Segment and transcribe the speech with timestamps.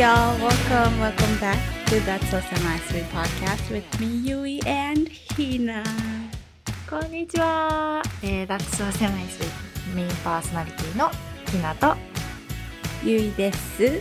[0.00, 0.34] Y'all?
[0.40, 5.84] Welcome, welcome back to That's So Semi-Sweet Podcast with me, Yui and Hina.
[6.88, 8.02] こんにちは。
[8.22, 11.10] えー、脱走狭いスイメインパーソナリティの
[11.50, 11.94] ひなと、
[13.04, 14.00] ゆいです。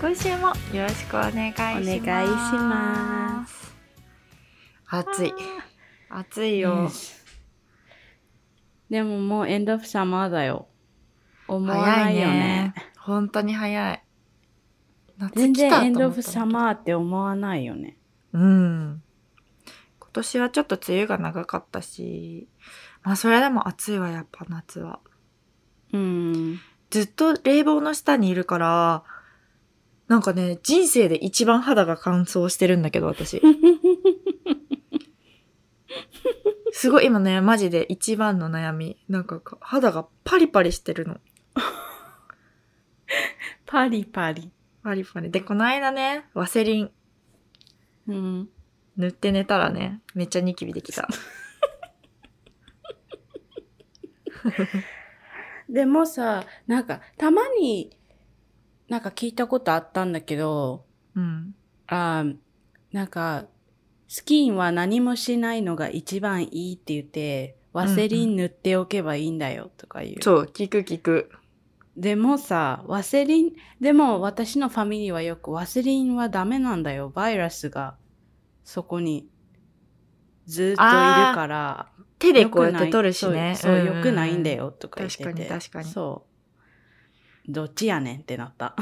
[0.00, 1.70] 今週もよろしくお願いします。
[1.70, 3.72] お願いします。
[4.88, 5.32] 暑い。
[6.08, 6.90] 暑いよ。
[8.90, 10.66] でももうエンドオフサマーだよ。
[11.46, 12.74] 思わないよね。
[12.98, 14.02] 本当に早い。
[15.20, 17.98] 夏全然エンドオと思ったフサマーって思わないよね。
[18.32, 19.02] うん。
[19.98, 22.48] 今年はちょっと梅雨が長かったし、
[23.02, 25.00] まあそれでも暑いわ、やっぱ夏は。
[25.92, 26.58] うん。
[26.88, 29.04] ずっと冷房の下にいるから、
[30.08, 33.42] なんかね、人生で一番肌が乾燥してるんだけど、私。
[36.72, 38.96] すごい今ね、マジで一番の悩み。
[39.08, 41.20] なんか肌がパリパリしてるの。
[43.66, 44.50] パリパリ。
[44.82, 45.30] パリパリ。
[45.30, 46.90] で、この間ね、ワセリン
[48.08, 48.48] うん。
[48.96, 51.08] 塗って寝たらね、めっちゃニキビできた。
[55.68, 57.96] でもさ、なんか、たまに、
[58.88, 61.54] なんか聞いたことあったんだけど、うん。
[61.86, 62.36] あー
[62.92, 63.46] なんか、
[64.08, 70.22] スキンは何もしないのが一番いいって言って、ワセリン塗っておけばいいんだよとか言う。
[70.22, 71.30] そう、聞く聞く。
[72.00, 77.10] でもさ、ワセリン、でも私のファミリーはよくワセリンはダメなんだよ。
[77.10, 77.94] バイラスが
[78.64, 79.28] そこに
[80.46, 81.90] ずっといるから。
[82.18, 83.54] 手でこうやって取るしね。
[83.54, 85.24] そう、そううんうん良くないんだよとか言ってて。
[85.24, 86.24] 確かに確かにそ
[87.46, 87.52] う。
[87.52, 88.74] どっちやねんってなった。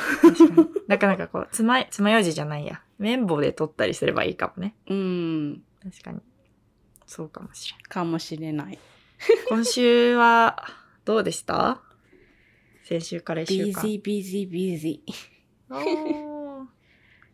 [0.86, 2.83] なかなかこう、つま、つまようじじゃないや。
[3.00, 4.77] 綿棒で取ったりすればいいかもね。
[4.89, 6.20] うん、確かに。
[7.05, 7.80] そうかもしれん。
[7.83, 8.78] かもしれない。
[9.48, 10.64] 今週は、
[11.05, 11.83] どうでした？
[12.89, 13.67] 先週から一週間。
[13.67, 15.03] ビジービジービジ
[15.69, 16.67] おーー。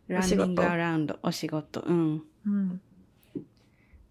[0.09, 1.79] ランニングアラウンド、お仕事。
[1.79, 2.23] うん。
[2.45, 2.81] うん。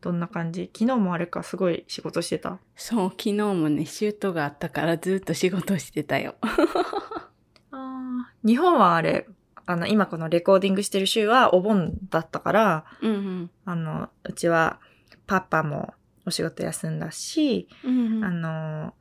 [0.00, 0.70] どんな感じ？
[0.72, 2.60] 昨日もあれか、すごい仕事してた？
[2.76, 6.36] そう、昨日もね、シュートがあったからずっと仕事してたよ。
[7.72, 9.26] あ日本はあれ、
[9.66, 14.80] あの、今このレコーディングしてる週はお盆だったから、うんあの、うちは
[15.26, 15.92] パパも
[16.24, 17.98] お仕事休んだし、うん。
[17.98, 18.94] うんうんあの、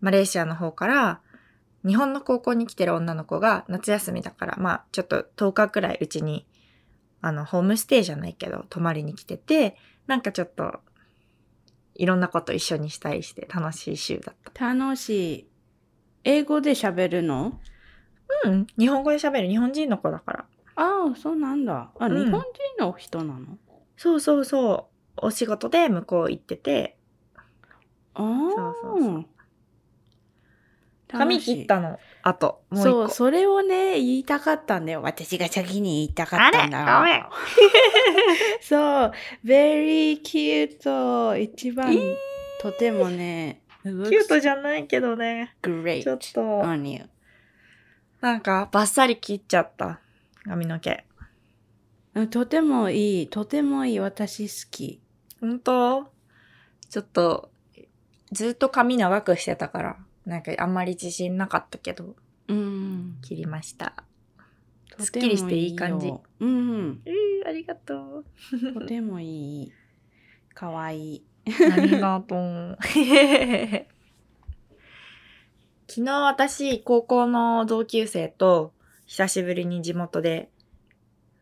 [0.00, 1.20] マレーシアの方から、
[1.86, 6.46] 日本の高校に来てる女の子が夏休みだから、まあ、ちょっと10日くらいうちに、
[7.22, 10.80] あの、ホームステイじゃないけど、泊まりに来てて、なんかちょっと、
[11.94, 14.74] いろんなこと一緒にしたりして楽しい週だった。
[14.74, 15.46] 楽しい。
[16.24, 17.60] 英語で喋るの？
[18.44, 20.46] うん、日本語で喋る日本人の子だから。
[20.76, 21.90] ああ、そうなんだ。
[21.98, 22.40] あ、うん日本
[22.78, 23.58] 人の人なの？
[23.96, 25.26] そうそうそう。
[25.26, 26.96] お仕事で向こう行ってて、
[28.14, 28.24] ああ。
[28.56, 29.26] そうそうそう
[31.18, 31.98] 髪切ったの。
[32.22, 32.90] あと、もう一個。
[32.90, 35.02] そう、それをね、言いたかったんだよ。
[35.02, 37.00] 私が先に言いたかったんだ。
[37.00, 37.12] あれ？
[37.12, 37.24] ごめん
[38.60, 39.12] そう、
[39.44, 41.40] very cute.
[41.40, 41.96] 一番、
[42.60, 45.56] とてもね、キュートじゃないけどね。
[45.62, 47.08] great ちょっと、on you.
[48.20, 50.00] なんか、バッサリ切っちゃった。
[50.44, 51.04] 髪の毛。
[52.14, 54.00] うんとてもいい、とてもいい。
[54.00, 55.00] 私好き。
[55.40, 56.12] ほんと
[56.90, 57.50] ちょっと、
[58.32, 62.16] ずっと髪長くしてたから、なんかあんまり自信なかったけど、
[62.48, 63.18] うん。
[63.22, 64.04] 切りました。
[64.96, 67.00] とすっきりしていい感じようん。
[67.04, 68.24] えー、ありがとう。
[68.74, 69.72] とてもいい。
[70.54, 71.24] かわいい。
[71.72, 72.78] ありがとう。
[75.88, 78.72] 昨日私、高校の同級生と
[79.06, 80.50] 久しぶりに地元で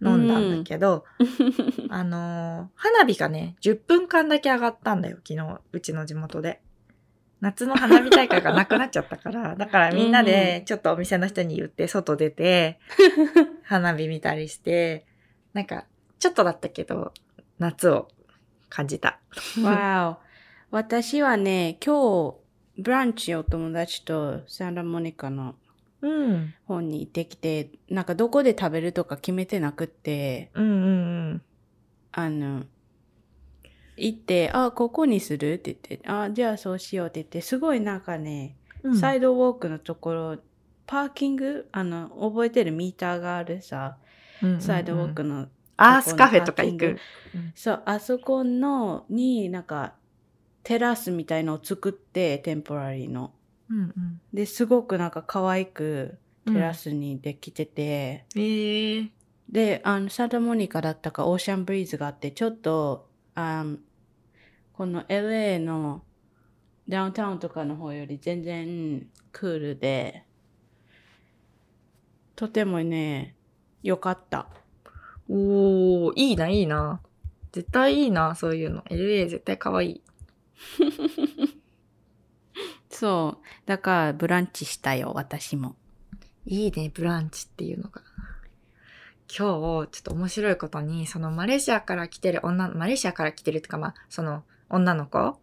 [0.00, 1.04] 飲んだんだけど、
[1.90, 6.62] あのー花火がね、10分間だけ上がったんだよ、昨日、うちの地元で。
[7.40, 12.78] 夏の花火大会がなくなっちゃったから、 だからみんなでちょっとお店の人に言って外出て、
[13.64, 15.06] 花火見たりして、
[15.52, 15.84] なんか、
[16.18, 17.12] ちょっとだったけど、
[17.58, 18.08] 夏を
[18.68, 19.20] 感じた。
[19.62, 20.76] わお。
[20.76, 22.36] 私はね、今日、
[22.78, 25.54] ブランチお友達とサンタモニカの
[26.00, 26.54] うん。
[26.66, 31.42] 方に行ってきて、なんかどこで食べるとか決めてなくって、うんうんうん。
[32.12, 32.64] あの、
[33.98, 35.54] 行って、あ、ここにする？
[35.54, 38.96] って言って、あ、じゃあそうしようって言って、すごいなんかね、うん。
[38.96, 40.38] サイドウォークのところ、
[40.86, 43.98] パーキング、あの、覚えてるミーターがあるさ、
[44.42, 44.60] うんうんうん。
[44.60, 46.92] サイドウォークの、アースカフェとか行く？
[46.94, 46.98] グ。
[47.54, 49.94] そう、あそこの、になんか、
[50.62, 53.32] テラスみたいのを作って、テンポラリーの。
[53.70, 54.20] うんうん。
[54.32, 59.10] で、すごくなんか可愛くテラスにできてて、ええ
[59.50, 63.78] で、あの、サンタモニカだったかオーシャンブリーズがあって、ちょっと、あん
[64.78, 66.04] この LA の
[66.88, 70.22] ダウンタウンとかの方より全然クールで、
[72.36, 73.34] とてもね、
[73.82, 74.46] 良かった。
[75.28, 77.00] おー、いいな、いいな。
[77.50, 78.82] 絶対いいな、そういうの。
[78.82, 80.02] LA 絶対可愛い。
[82.88, 83.46] そう。
[83.66, 85.74] だから、ブランチしたよ、私も。
[86.46, 88.00] いいね、ブランチっていうのが。
[89.26, 95.38] 今日、ちょっと面白いことに、そのマレーシアから来てる女、マレーシアから来てるってか、まあ、その女の子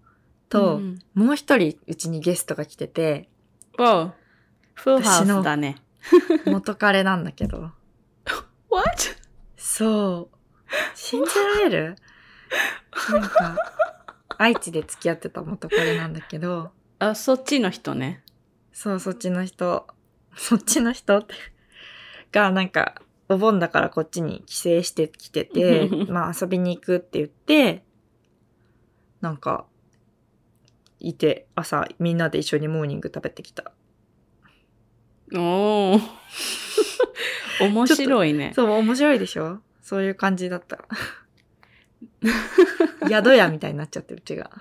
[0.49, 3.29] と、うんもう一人うちにゲストが来てて、
[3.77, 4.13] おう。
[4.73, 5.77] フルハウスだね。
[6.45, 7.71] 元彼なんだけど。
[8.69, 8.85] What?
[9.57, 10.37] そう。
[10.95, 11.31] 信じ
[11.63, 11.95] られる？
[13.11, 13.57] なんか、
[14.37, 18.23] 愛知で付き合ってた元彼なんだけど、あ、そっちの人ね。
[18.73, 19.87] そう、そっちの人、
[20.35, 21.33] そっちの人って、
[22.31, 27.84] が、なんか、お盆だからこっちに帰省してきてて、 まあ遊びに行くって言って、
[29.25, 29.65] なんか、
[30.99, 33.71] いて、朝みんなで一緒にモーニング食べてきた。
[35.33, 36.01] おー。
[37.59, 38.53] 面白いね。
[38.55, 39.61] そう、面白いでしょ？
[39.81, 40.85] そういう感じだった。
[43.09, 44.51] 宿屋みたいになっちゃって、うちが。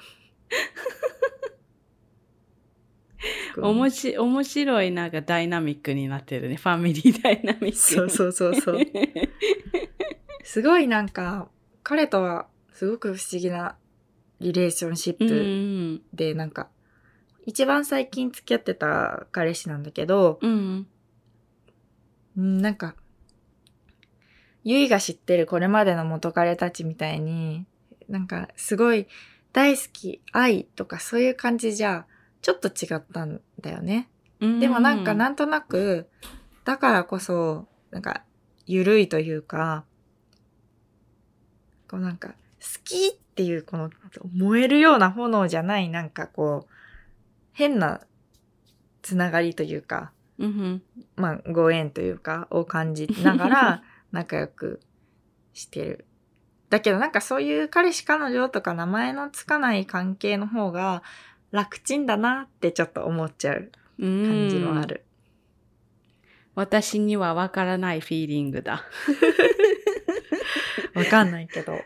[3.59, 6.57] おもし、面白いなんかダイナミックになってるね。
[6.57, 7.77] ファミリーダイナミック。
[7.77, 8.81] そうそうそうそう。
[10.43, 11.51] すごいなんか、
[11.83, 13.77] 彼とはすごく不思議な
[14.45, 16.69] リレーションシップんで、なんか、
[17.47, 20.87] 一番最近付き合ってた彼氏なんだけど、うん。
[22.37, 22.95] うんなんか、
[24.63, 27.65] ゆいが知ってるこれまでの元彼たちみたいに、
[28.07, 29.07] なんかすごい
[29.55, 32.07] 大好き、愛とかそういう感じじゃ、
[32.43, 34.11] ちょっと違ったんだよね。
[34.41, 34.61] うん。
[34.61, 36.11] でもなんかなんとなく、
[36.67, 38.25] だからこそ、なんか、
[38.67, 39.85] ゆるいというか、
[41.89, 42.35] こうなんか、好
[42.85, 43.91] きっていうこの
[44.35, 46.73] 燃えるような炎じゃないなんかこう、
[47.53, 48.01] 変な
[49.03, 50.83] つながりというか、うんうん。
[51.17, 53.83] まあご縁というかを感じながら
[54.13, 54.81] 仲良く
[55.53, 56.05] してる。
[56.71, 61.03] だけどなんかそういう彼氏彼女とか名前のつかない関係の方が
[61.53, 63.71] 楽ちんだなってちょっと思っちゃう
[64.01, 64.87] うん感じもあ。
[64.87, 65.05] る。
[66.57, 68.85] 私にはわからないフィーリングだ。
[70.95, 71.81] わかんないけど。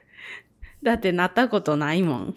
[0.82, 2.34] だってなったことないもん。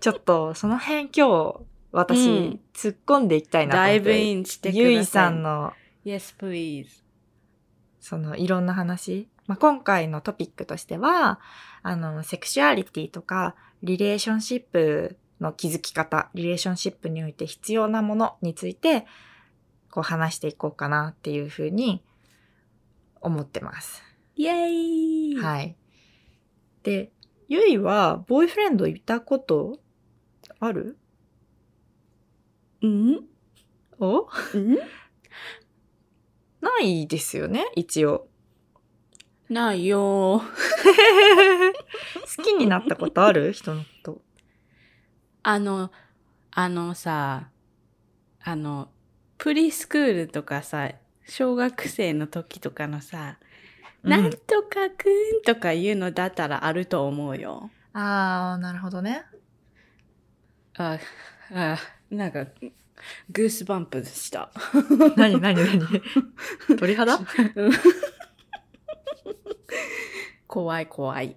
[0.00, 1.60] ちょっとその辺今日
[1.92, 3.92] 私、うん突っ込んでいきたいなと思って。
[3.92, 4.82] ダイブインしてください。
[4.82, 5.42] ゆいさん。
[5.42, 5.72] の
[6.04, 6.86] Yes, please.
[8.00, 9.28] そのいろんな話。
[9.46, 11.40] まあ、今回のトピックとしては、
[11.82, 19.06] あの、セクシュアリティとか、リレーションシップの築き方、リレーションシップにおいて必要なものについて、
[19.90, 22.02] こう話していこうかなっていうふうに
[23.20, 24.02] 思ってます。
[24.36, 25.76] イェーイはい。
[26.82, 27.12] で、
[27.48, 29.80] ゆいは、ボーイフレンドいたこと
[30.58, 30.96] ある？
[32.82, 33.20] うん？
[33.98, 34.28] お？
[34.54, 34.76] うん？
[36.60, 38.28] ないですよね、一応。
[39.48, 40.42] ないよ。
[42.36, 43.52] 好きになったことある？
[43.52, 44.22] 人のこと。
[45.42, 45.90] あの、
[46.52, 47.50] あのさ、
[48.42, 48.90] あの、
[49.38, 50.92] プリスクールとかさ、
[51.26, 53.38] 小学生の時とかのさ、
[54.02, 57.70] なんとかくんとかいうのだったらあると思うよ。
[57.92, 59.24] ああ、なるほどね。
[60.76, 60.98] あ、
[61.52, 61.78] あ、
[62.10, 62.46] なんか、
[63.30, 64.50] グースバンプした。
[65.16, 66.02] 何何何？
[66.78, 67.18] 鳥肌？
[70.46, 71.36] 怖い怖い。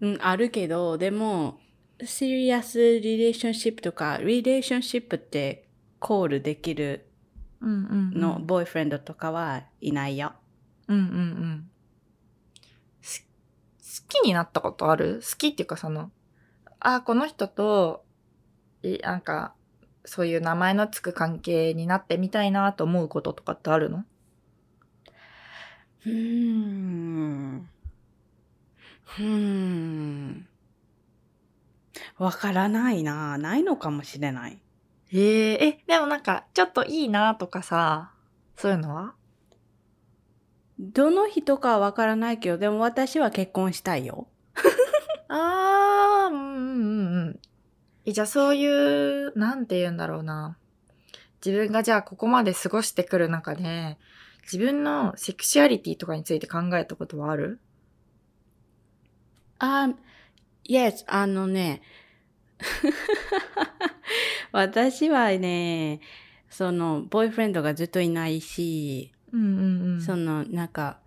[0.00, 1.60] うん、あるけど、でも、
[2.02, 7.06] シリアスリレーションシップとか、リレーションシップってコールできる。
[7.62, 10.32] の、ボーイフレンドとかはいないよ。
[10.90, 11.70] うんうんうん。
[13.00, 13.26] す
[13.78, 15.20] 好きになったことある？
[15.22, 16.10] 好きっていうかその、
[16.80, 18.04] あ、この人と、
[18.82, 19.54] いなんか、
[20.04, 24.04] そういう名前のつく関係になってみたいなと思うこととかってあるの？
[26.06, 27.68] うーん。
[29.18, 30.46] うーん。
[32.18, 33.38] わからないな。
[33.38, 34.60] ないのかもしれない。
[35.12, 35.18] え
[35.54, 38.12] ええ、でもなんか、ちょっといいなとかさ、
[38.56, 39.14] そういうのは？
[40.82, 44.26] どの人かはわからないけど、でも私は結婚したいよ。
[45.28, 47.40] あー、うんうん
[48.06, 50.56] うんじゃあそういう、なんて言うんだろうな。
[51.44, 53.98] 自分がじゃあここまで過ごしてくる中で、
[54.42, 57.60] 自分のセクシュアリティとかについて考えたことはある？
[59.58, 59.90] あ、
[60.66, 61.82] yes, あのね、
[64.50, 66.00] 私はね、
[66.48, 70.00] その、ボーイフレンドがずっといないし、うんうんうん。
[70.00, 70.98] その、なんか、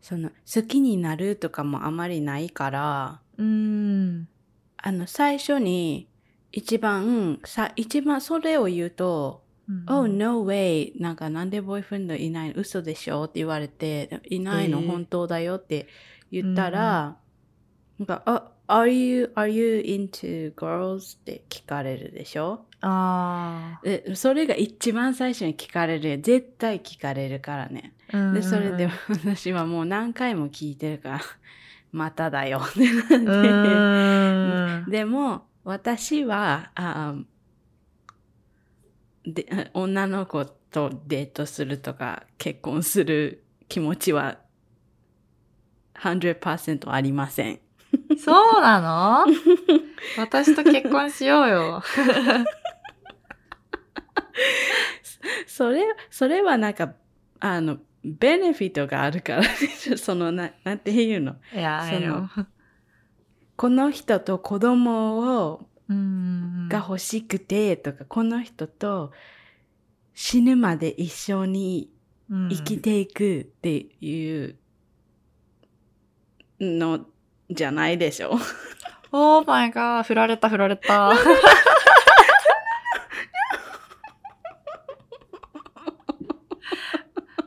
[0.00, 4.28] その、好きになるとかもあまりないから、うーん。
[4.76, 6.08] あの、最初に、
[6.52, 9.42] 一番、さ、一番それを言うと、
[9.86, 10.90] Oh, no way!
[11.00, 12.54] なんかなんでボーイフレンドいないの？
[12.56, 13.24] 嘘でしょ？
[13.24, 14.80] って言われて、いないの？
[14.80, 14.86] えー。
[14.88, 15.56] 本当だよ？
[15.56, 15.86] って
[16.32, 17.16] 言ったら、
[17.96, 21.16] なんか、あ、are you, are you into girls?
[21.18, 22.64] って聞かれるでしょ？
[22.82, 26.18] あで、それが一番最初に聞かれる。
[26.22, 27.94] 絶対聞かれるからね。
[28.12, 28.32] あ。
[28.32, 31.20] で、それで 私はもう何回も聞いてるから、
[31.92, 32.80] まただよって
[33.18, 34.90] なって。
[34.90, 37.14] でも、私は、あ
[39.26, 44.38] で、女の子とデートするとか、結婚する気持ちは、
[45.94, 47.60] 100%ありません。
[48.24, 49.32] そうなの？
[50.18, 51.82] 私と結婚しようよ。
[55.46, 56.94] それ、それはなんか、
[57.40, 59.42] あの、ベネフィットがあるから。
[59.98, 61.36] その、な、なんていうの？
[61.54, 62.28] いや、その.
[63.56, 69.12] この人と子供をうんが欲しくてとか、この人と
[70.14, 71.90] 死ぬまで一緒に
[72.30, 74.56] うん生きていくっていう
[76.58, 77.04] の
[77.50, 78.38] じゃないでしょ。
[79.12, 81.10] Oh my god, 振られた振られた。
[81.10, 81.12] オ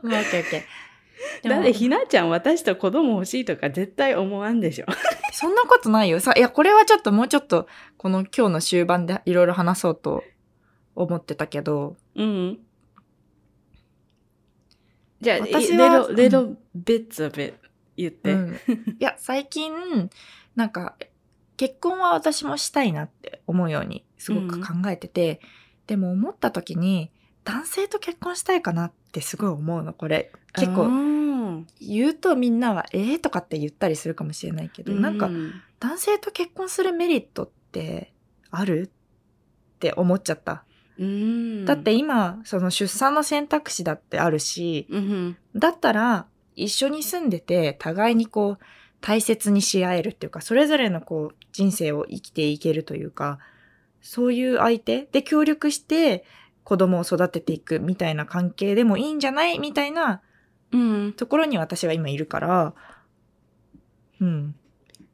[0.06, 1.48] ッケーオッケー。
[1.48, 4.86] だってひなちゃん私と子供欲しいとか絶対思わんでしょ。
[5.32, 6.20] そんなことないよ。
[6.20, 10.22] さ、いや、これはちょっともうちょっと、この今日の終盤でいろいろ話そうと
[10.94, 12.58] 思ってたけど、うん。
[15.20, 17.58] じゃあ、私は little, little bits of it
[17.96, 18.32] 言って。
[18.32, 18.54] うん。
[18.98, 20.10] いや、最近、
[20.54, 20.96] なんか、
[21.56, 25.40] 結婚は私もしたいなって思うようにすごく考えてて、
[25.86, 27.10] でも思った時に、
[27.44, 30.32] 男性と結婚したいかなってすごい思うの、これ。
[30.54, 38.12] 結構、構、言うとみんなは、えーとかって言ったりするかもしれないけど、なんかう、ん男性と結婚するメリットって
[38.50, 38.90] ある？
[38.90, 40.64] って思っちゃった。
[40.98, 48.64] うん、だって今、その出産の選択肢だってあるし、うん、だったら一緒に住んでて互いにこう
[49.00, 53.38] 大切にし合えるっていうか、それぞれのこう人生を生きていけるというか、
[54.00, 56.24] そういう相手で協力して
[56.62, 59.58] 子供を育てていくみたいな関係でもいいんじゃない？
[59.58, 60.22] みたいな
[60.72, 61.12] うん。
[61.12, 62.74] ところに私は今いるから、
[64.20, 64.54] うん。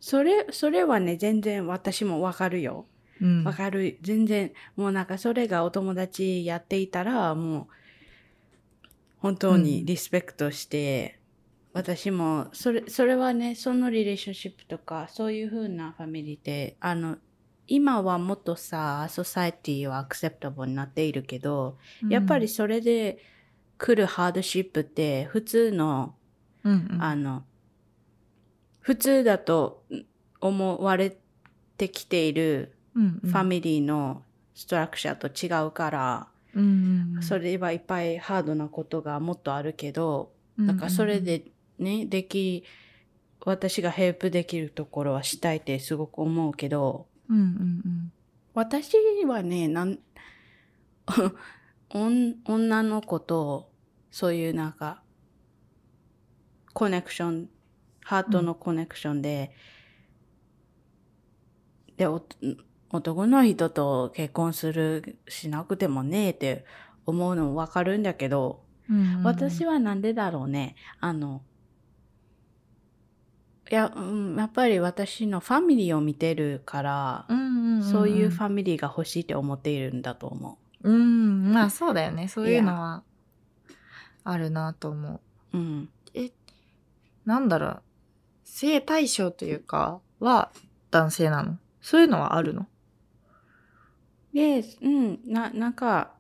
[0.00, 2.87] それ、それはね、全然私もわかるよ。
[3.20, 3.44] うん。
[3.44, 3.99] わかる。
[4.00, 7.75] 全然、もうなんかそれがお友達やっていたら、もう、
[9.18, 11.19] 本当にリスペクトして、
[11.72, 17.18] 私も、それ、それはね、そのリレーションシップとか、そういう風なファミリーって、あの、
[17.66, 23.18] 今はもっとさ、ソサエティはアクセプタブルになっているけど、やっぱりそれで
[23.78, 26.16] 来るハードシップって、普通の、
[26.64, 27.44] うん、うん、あの、
[28.80, 29.84] 普通だと
[30.40, 31.16] 思われ
[31.76, 34.22] てきているうん、ファミリーの
[34.54, 41.44] ストラクチャーと違うから、うんうんうん、それはいっぱいハードなことがもっとあるけど、うんだからそれ、で
[41.80, 42.64] ね、でき、
[43.44, 47.44] 私がヘルプできるところはしたいってすごく思うけど、うんうんう
[47.88, 48.12] ん、
[48.54, 48.92] 私
[49.26, 49.99] はね、なん、
[51.92, 53.70] 女の子と、
[54.10, 55.02] そういうなんか、
[56.75, 57.49] コネクション、
[58.02, 59.52] ハートのコネクションで、
[61.96, 62.22] で、お
[62.92, 66.64] 男の人と結婚する、しなくてもねえって
[67.06, 70.75] 思うのもわかるんだけど、うんうんうん、私はなんでだろうね。
[71.00, 71.42] あの、
[73.70, 77.26] いや、うんやっぱり私のファミリーを見てるから、
[77.82, 82.26] そういうファミリーが欲しいって思っているんだと思うん、まあそうだよね。
[82.26, 83.04] そういうのは
[84.24, 85.20] あるなと思
[85.52, 85.56] う。
[85.56, 85.58] う。
[85.58, 85.88] うん。
[87.24, 87.82] なんだろう、
[88.42, 90.50] 性対象というか、は
[90.90, 91.56] 男性なの？
[91.80, 92.66] そういうのはあるの？
[94.34, 96.12] で、うん、な、なんか、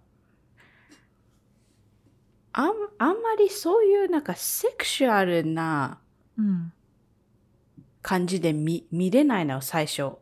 [2.52, 5.98] あん、あんまりそういうなんかセクシュアルな
[6.38, 6.72] うん。
[8.02, 10.12] 感じで見、見れないの、最初。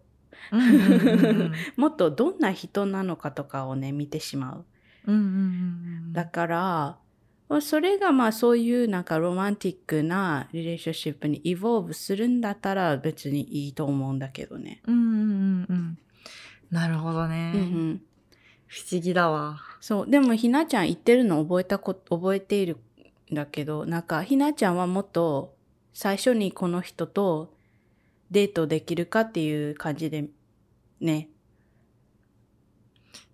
[1.76, 4.64] もっとどんな人なのかとかをね、見てしまう。
[5.06, 5.24] うんうんう
[6.10, 6.98] んだから、
[7.60, 14.82] それがまあそういうなんかロマンティックなリレーションシップにイボーブするんだったら別にいいと思うんだけどね。
[14.86, 15.98] うんうんうんうん。
[16.70, 17.52] なるほどね。
[17.54, 18.02] うんうん。
[18.66, 19.60] 不思議だわ。
[19.80, 20.10] そう。
[20.10, 22.76] でもひなちゃん言ってるの覚えたこ、覚えている
[23.32, 25.54] んだけど、なんかひなちゃんはもっと
[25.94, 27.54] 最初にこの人と
[28.30, 30.28] デートできるかっていう感じで
[31.00, 31.28] ね、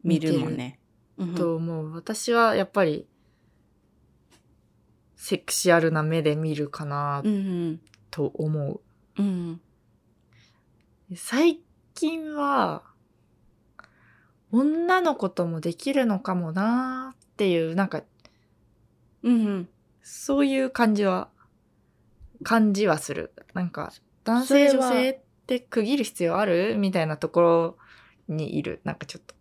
[0.02, 0.78] 見るもんね。
[1.16, 1.92] うんと思う。
[1.94, 3.06] 私はやっぱり、
[5.16, 7.80] セクシャルな目で見るかなうんうん。
[8.10, 8.80] と思う。
[9.18, 9.60] うん。
[11.14, 11.60] 最
[11.94, 12.82] 近は、
[14.50, 18.04] 女の子ともできるのかもなーっっていう、なんか、
[19.24, 19.68] うんうん。
[20.02, 21.28] そういう感じは、
[22.44, 23.32] 感じはする。
[23.54, 23.92] なんか、
[24.24, 26.76] 男性女性って区切る必要ある？
[26.76, 27.76] みたいなところ
[28.28, 28.80] にいる。
[28.84, 29.34] なんかちょっと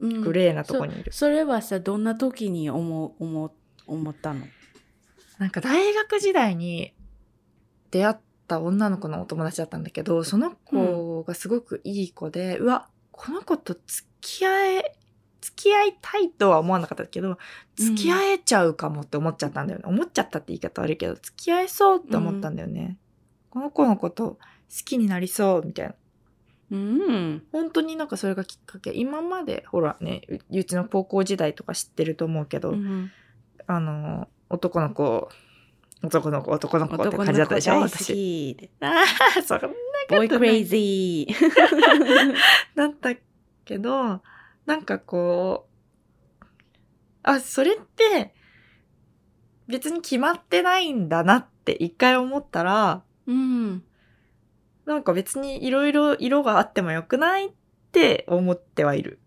[0.00, 1.12] うんグレーなとこにいる。
[1.12, 3.52] それはさ、どんな時に思う、思う、
[3.86, 4.46] 思ったの？
[5.38, 6.94] なんか大学時代に
[7.90, 8.16] 出会っ
[8.48, 14.96] た女の子のお友達だったんだけど、その子がすごくいい子で、うわ、この子と付き合え、
[15.40, 17.38] 付き合いたいとは思わなかったけど、
[17.76, 19.84] 付き合えちゃうかもって思っちゃったんだよね。
[19.86, 22.98] 思っちゃったって言い方悪いけど、付き合えそうって思ったんだよね。
[23.52, 24.38] この子のこと好
[24.82, 25.94] きになりそうみたいな。
[26.70, 27.42] うん。
[27.52, 28.92] 本当になんかそれがきっかけ。
[28.94, 33.10] 今まで、ほらね、ううちの高校時代とか知ってると思うけど、うん
[33.66, 35.28] あの、男の子、
[36.02, 38.56] 男の子、男の子って感じだったでしょ私。
[38.56, 38.70] き。
[38.80, 39.04] あ
[39.38, 39.68] あ、そんな
[40.08, 42.34] ボーイクレイズジー。
[42.74, 43.14] だった
[43.66, 44.22] けど、
[44.64, 45.68] なんかこ
[46.40, 46.46] う、
[47.22, 48.34] あ、それって、
[49.68, 53.82] 別に決まってないんだなって一回思ったら、うん。
[54.84, 57.50] なんか別にいろいろ色があってもよくないっ
[57.92, 59.18] て思ってはいる。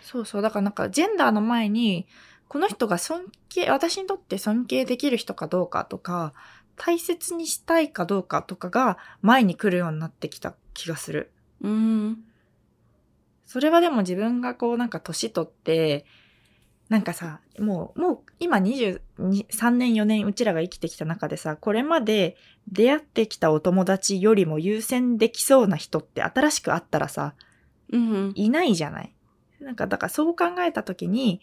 [0.00, 0.42] そうそう。
[0.42, 2.06] だからなんかジェンダーの前に、
[2.48, 6.34] この人が尊敬、私にとって尊敬できる人かどうかとか、
[6.76, 11.32] 大切にしたいかどうかとかが前に来るようになってきた気がする。
[11.62, 12.24] うん。
[13.46, 16.04] それはでも自分がこうなんか年取って、
[16.88, 22.36] なんかさ、もう、もう今23年4年うちらが生きてきた中でさ、これまで
[22.70, 27.34] 出会ってきたお友達よりも優先できそうな人って新しく会ったらさ、
[27.90, 28.32] うん。
[28.34, 29.14] いないじゃない？
[29.60, 31.40] なんかだからそう考えた時に、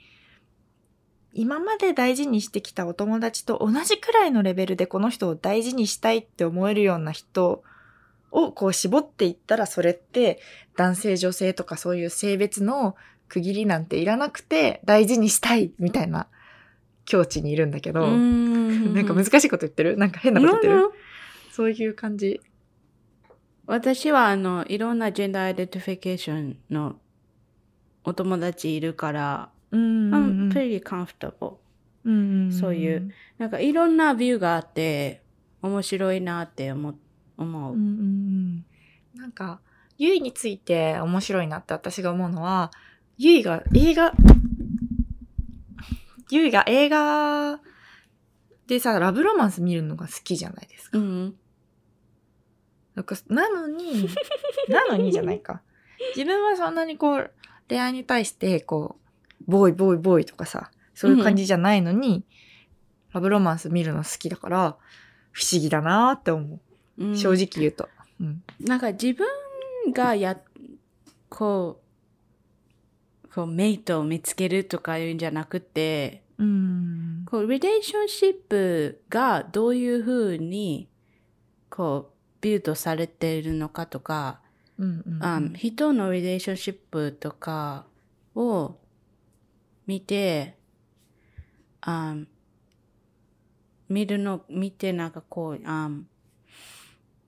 [1.34, 7.64] 今まで大事にしてきたお友達と同じくらいのレベルでこの人を大事にしたいって思えるような人
[8.32, 10.40] をこう絞っていったらそれって
[10.76, 12.96] 男性女性とかそういう性別の
[13.32, 16.28] 区切りなんていらなくて大事にしたいみたいな
[17.06, 18.94] 境地にいるんだけど、うん。
[18.94, 19.96] なんか難しいこと言ってる？
[19.96, 20.92] なんか変なこと言ってる、うん
[21.54, 22.42] そういう感じ。
[23.68, 26.98] 私はあの、いろんな gender identification の
[28.04, 30.12] お友達いるから、うん。
[30.12, 31.56] I'm pretty comfortable.
[32.04, 33.14] うんそういう。
[33.38, 35.22] なんかいろんな view があって、
[35.62, 36.96] 面白いなって思
[37.38, 37.74] 思う。
[37.74, 38.66] うんうんうん
[39.16, 39.60] なんか、
[39.98, 42.72] ゆいについて面白いなって私が思うのは、
[43.24, 44.14] ゆいが映画、
[46.32, 47.60] ゆいが映画
[48.66, 50.98] でさ、ラブロマンス見るのが好きじゃないですか。
[50.98, 51.36] うん。
[52.96, 54.10] なんかなのに、
[54.70, 55.62] なのにじゃないか。
[56.16, 57.32] 自分はそんなにこう、
[57.70, 58.98] 恋愛に対して、こ
[59.40, 62.26] う、ボーイボーイボーイとかさ、そういう感じじゃないのに、
[63.14, 64.78] ラブロマンス見るの好きだから、
[65.30, 66.60] 不思議だなーって思う。
[66.98, 67.88] うん正直言うと。
[68.20, 68.44] うん。
[68.60, 69.28] なんか自分
[69.94, 70.42] がや、
[71.30, 71.81] こう、
[73.34, 77.26] こう、メイトを見つけるとかいうんじゃなくて、うん。
[77.30, 80.90] こう、リレーションシップがどういうふうに、
[81.70, 84.42] こう、ビュートされているのかとか、
[84.78, 87.86] うんうんうんあ人のリレーションシップとか
[88.34, 88.78] を
[89.86, 90.58] 見て、
[91.82, 92.16] あ
[93.88, 95.90] 見るの、見てなんかこう、あ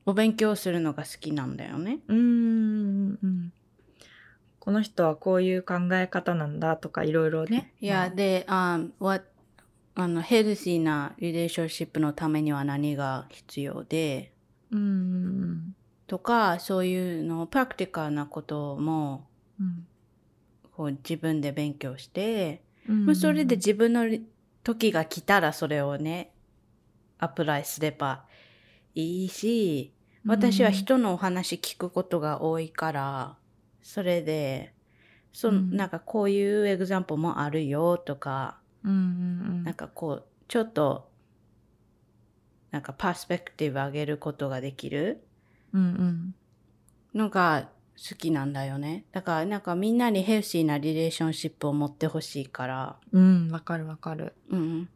[0.06, 2.00] お勉強するのが好きなんだよね。
[2.08, 3.54] うーんうん
[4.64, 7.74] この人はこういう考え方なんだとかいろいろね。
[7.82, 8.80] いや、で、あ
[9.98, 14.32] の、ヘルシーなリレーションシップのためには何が必要で、
[16.08, 19.28] とか、そういうの、プラクティカルなことも、
[19.60, 19.86] うん。
[20.72, 24.06] こう自分で勉強して、うんまあ、それで自分の
[24.64, 26.32] 時が来たらそれをね、
[27.20, 28.24] アプライすれば
[28.96, 29.94] いいし、
[30.26, 33.38] 私は人のお話聞くことが多いから、
[33.84, 34.74] それで、
[35.32, 41.10] そうんなんかこういうエグザンプルもあるよとか、うんうんなんかこう、ちょっと、
[42.72, 45.24] なんかパースペクティブ上げることができる
[45.74, 46.36] うんうん
[47.14, 49.06] のが好きなんだよね。
[49.12, 54.34] だからなんかみんなにヘルシーなリレーションシップを持ってほしいから、うんわかるわかる。
[54.50, 54.90] うん。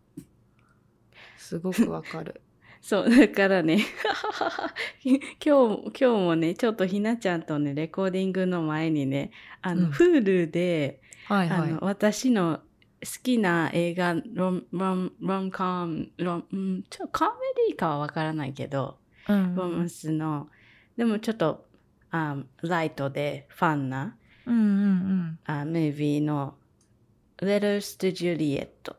[1.37, 2.41] すごくわかる。
[2.81, 3.79] そう、だからね、
[5.03, 11.79] 今日、今日もね、ちょっとひなちゃんとね、レコーディングの前にね、あの、うん Hulu で、はいはいあの、。
[11.81, 12.61] 私の
[13.03, 17.31] 好きな映画、ロン、ロン、ロンコン、ロン、うん、ちょっとコメ
[17.67, 20.47] ディかはわからないけど、うんロマンスの、
[20.95, 21.65] でもちょっと、
[22.09, 25.39] あライトでファンな、うんうんうん。
[25.45, 26.55] あムービーの、
[27.39, 28.95] Letters to Juliet。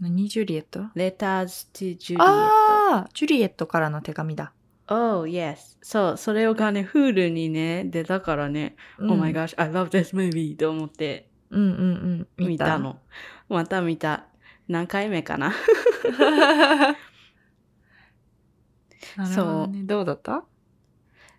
[0.00, 0.28] 何？
[0.28, 2.16] ジュリエット？Letters to Juliet。
[2.20, 4.52] ああジュリエットからの手紙だ。
[4.90, 5.76] Oh, yes.
[5.82, 12.46] そう、それがね、Hulu にね、出たからね、Oh my gosh, I love this movie と思ってうんうんうん。
[12.46, 12.98] 見たの。
[13.50, 14.24] また見た。
[14.66, 15.52] 何回目かな？
[19.16, 19.82] なるほどね。
[19.84, 20.44] どうだった？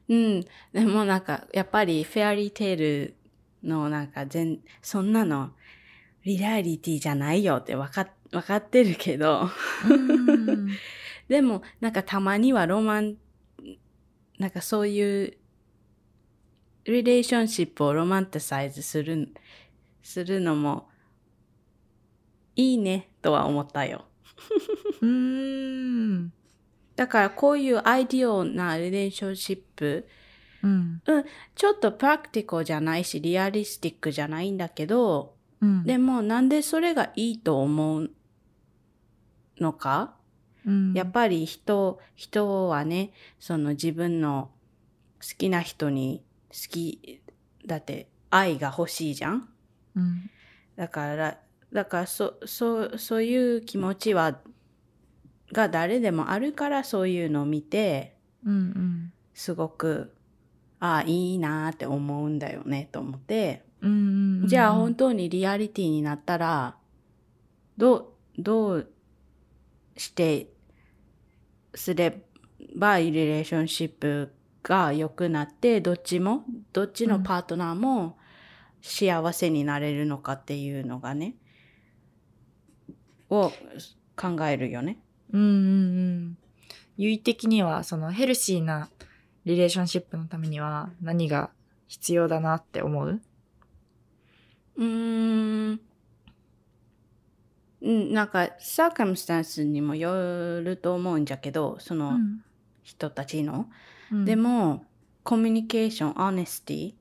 [0.09, 0.41] うん。
[0.73, 3.15] でもなんか、やっぱりフェアリーテール
[3.63, 5.51] のなんか全、そんなの、
[6.25, 9.49] リアリティじゃないよってわかっ、わかってるけど。
[9.89, 10.69] うん
[11.29, 13.15] でも、なんかたまにはロマン、
[14.39, 15.37] なんかそういう、
[16.85, 19.31] リレーションシップをロマンテサイズする、
[20.01, 20.89] するのも、
[22.55, 24.05] いいね、とは思ったよ。
[25.01, 26.33] うーん。
[26.95, 30.07] だからこういうアイディアなリレーションシップ、
[30.63, 31.01] うん。
[31.55, 35.83] ちょっとプラクティコじゃないし、リアリスティックじゃないんだけど、うん。
[35.83, 38.11] でもなんでそれがいいと思う
[39.59, 40.15] のか、
[40.65, 44.51] うん、やっぱり人、人はね、その自分の
[45.21, 47.21] 好きな人に好き、
[47.65, 49.49] だって愛が欲しいじゃん？
[49.95, 50.29] うん。
[50.75, 51.39] だから、
[51.73, 54.39] だからそ、そう、そういう気持ちは、
[55.51, 59.13] が誰でもあるからそういうのを見て、うんうん。
[59.33, 60.13] すごく、
[60.79, 64.47] ああ、いいなーって思うんだよね、と思って、うんうんうん。
[64.47, 66.77] じゃあ本当にリアリティになったら、
[67.77, 68.89] どう、どう
[69.99, 70.47] して、
[71.75, 72.23] すれ
[72.75, 74.31] ばリレーションシップ
[74.63, 78.17] が良くなって、どっちも、どっちのパートナーも
[78.81, 81.35] 幸せになれるのかっていうのがね、
[83.29, 83.51] を
[84.15, 84.97] 考えるよね。
[85.31, 86.37] うんうんうん。
[86.97, 88.89] 優位的には、そのヘルシーな
[89.45, 91.51] リレーションシップのためには何が
[91.87, 93.21] 必要だなって思う？
[94.77, 95.81] うーん。
[97.81, 102.19] うん、なんか、サーカムスタンスにもよると思うんじゃけど、その
[102.83, 103.69] 人たちの。
[104.11, 104.25] うん。
[104.25, 104.85] で、も、
[105.23, 106.93] コミュニケーション、オネスティ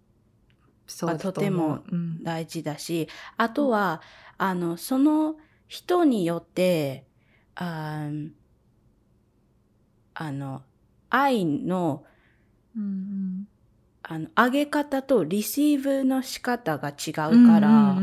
[0.86, 1.10] そう。
[1.10, 1.80] だとても
[2.22, 4.02] 大事だし、あとは、
[4.36, 5.36] あの、その
[5.66, 7.06] 人によって、
[7.54, 8.30] あー
[10.14, 10.62] あの、
[11.10, 12.04] 愛の、
[12.76, 13.48] うん
[14.02, 17.14] あの、上げ方とリシーブの仕方が違う
[17.46, 17.94] から、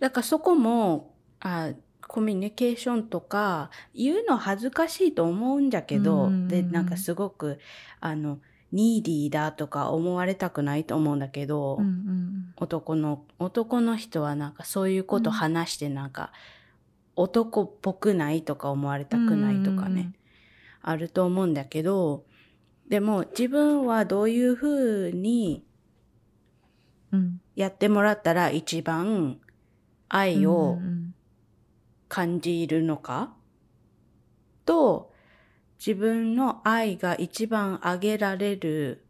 [0.00, 1.72] だからそこもあ
[2.06, 6.26] コミュニケーションとか言うの恥ずかしいと思うんじゃけど、うん。
[6.26, 7.58] うんうんでなんかすごく
[8.00, 8.38] あの
[8.72, 16.32] ニーディーだとか思われたくないと思うんだけど、うんうん男の男の人はなんかそういうこと話してなんか、
[17.14, 20.14] 男っぽくないとか思われたくないとかね、うんうんうん。
[20.82, 22.24] あると思うんだけど
[22.88, 24.68] でも自分はどういうふ
[25.08, 25.64] うに
[27.12, 27.40] うん。
[27.54, 29.38] やってもらったら一番
[30.08, 31.14] 愛をうん
[32.08, 33.34] 感じるのか、
[34.64, 35.12] と
[35.78, 39.04] 自分の愛が一番上げられる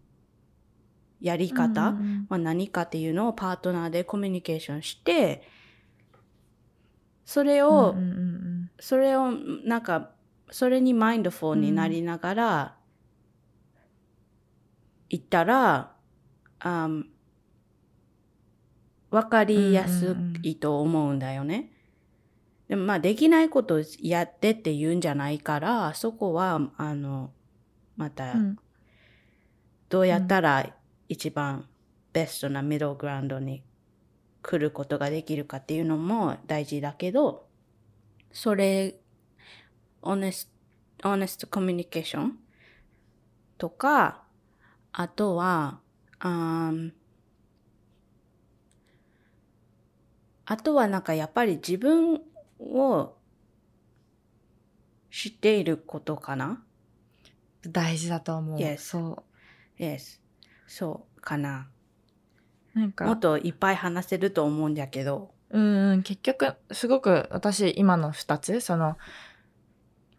[1.20, 5.42] やり方、うんうんは何かっていうのをパートナーでコミュニケーションして
[7.24, 9.32] それを、うんうんうんそれを
[9.64, 10.10] なんか
[10.50, 12.76] それにマインドフォーになりながら、
[15.08, 15.92] 言ったら、
[16.60, 17.06] あん
[19.10, 21.70] わかりやすいと思うんだよね。
[22.68, 27.30] でもまあできないことをやってって言うんじゃないから、そこは、あの、
[27.96, 28.58] またうん
[29.88, 30.74] どうやったら
[31.08, 31.66] 一番
[32.12, 33.62] ベストなミドルグラウンドに
[34.42, 37.46] 来ることができるかっていうのも大事だけど、
[38.30, 38.96] それ、
[40.02, 40.50] オネス
[40.98, 42.38] ト、オネストコミュニケーション
[43.56, 44.24] とか、
[44.92, 45.80] あとは、
[46.18, 46.92] あー
[50.50, 52.22] あとはなんかやっぱり自分
[52.58, 53.14] を
[55.10, 56.62] 知っていることかな？
[57.66, 58.58] 大事だと思う。
[58.58, 59.24] Yes そ
[59.78, 60.20] ?Yes.
[60.66, 61.68] そうかな。
[62.74, 62.78] う。
[62.78, 65.34] なんか、もっといっぱい話せると思うんだけど。
[65.50, 68.96] うんうん、結局、すごく私、今の二つ、その、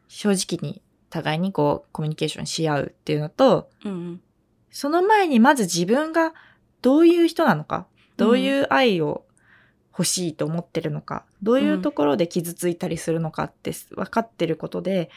[0.07, 4.21] 正直に互いにこう、コミュニケーションし合うっていうのと、うん。
[4.69, 6.35] その前にまず自分が
[6.83, 9.25] どういう人なのか、どういう愛を
[9.91, 15.09] 欲しいと思ってるのか、どういうところで傷ついたりするのかって分かってることで、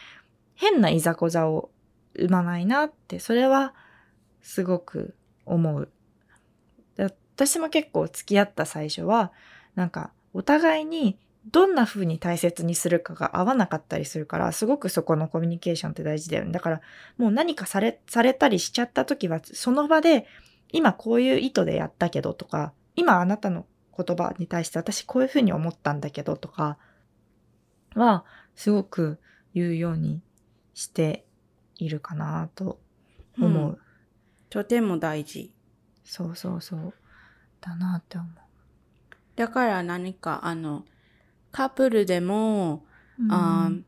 [0.55, 1.71] 変ないざこざを
[2.17, 3.75] 生まないなって、それは
[4.43, 5.15] すごく
[5.47, 5.89] 思う。
[6.97, 9.33] 私も結構付き合った最初は、
[9.75, 11.19] なんかお互いに
[11.51, 16.53] どんな風に大切にするかが合わなかったりするから、すごくそこのコミュニケーションって大事だよね。
[16.53, 16.81] だから
[17.19, 20.27] もう何かされ、されたりしちゃった時は、その場で、
[20.73, 26.79] 今こういう意図でやったけどとか、今あなたの言葉に対して私こういうふうに思ったんだけどとか
[27.95, 28.25] は、
[28.55, 29.19] すごく
[29.55, 30.23] 言うように
[30.75, 31.25] して
[31.77, 32.81] いるかなと
[33.39, 33.71] 思う。
[33.71, 33.79] うん
[34.51, 35.51] とても大事。
[36.05, 36.93] そうそうそう。
[37.63, 38.31] だなって思う。
[39.35, 40.85] だから何か、あの、
[41.53, 42.85] カップルでも、
[43.31, 43.83] あー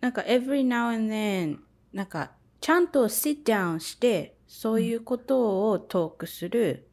[0.00, 1.58] なんか every now and then
[1.92, 6.85] なんかちゃんと sit down してそういうことをトークする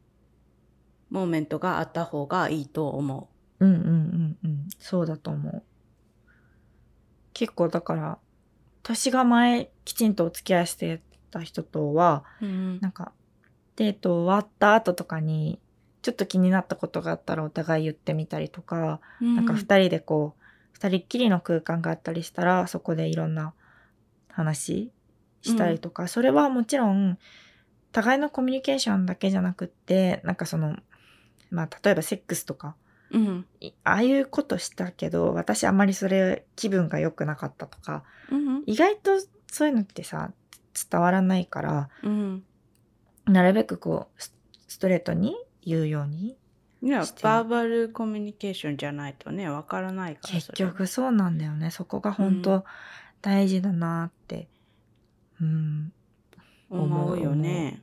[1.14, 3.28] モーメントがあった方がいいと思
[3.60, 4.68] うんうんうんうん。
[4.80, 5.62] そうだと思う。
[7.32, 8.18] 結構だから、
[8.82, 11.00] 私が前きちんとお付き合いして
[11.30, 12.46] た人とは、う。
[12.46, 13.12] うんなんか、
[13.76, 15.60] デート終わった後とかに、
[16.02, 23.54] ちょっと気になったことがあったらお互い言ってみたりとか、なんか二人でこう、二人っきりの空間があったりしたら、そこでいろんな
[24.28, 24.90] 話
[25.42, 27.18] したりとか、それはもちろん、
[27.92, 30.76] 互いのコミュニケーションだけじゃなくって、なんかその、
[31.54, 32.74] まあ、例えばセックスとか、
[33.10, 33.46] うん。
[33.60, 38.62] いああいうことしたけど、私あんまりそれ気分が良くなかったとか、うん。
[38.66, 39.12] 意外と
[39.46, 40.32] そういうのってさ、
[40.90, 42.44] 伝わらないから、うん。
[43.26, 44.34] なるべくこう、ス
[44.66, 46.36] ストレートに言うように。
[46.82, 50.34] いやバーバルコミュニケーションじゃないとね、わからないから。
[50.34, 51.70] 結局そうなんだよね。
[51.70, 52.64] そこが本う当
[53.22, 54.48] 大事だなって。
[55.40, 55.92] うん。
[56.68, 57.82] 思うよね。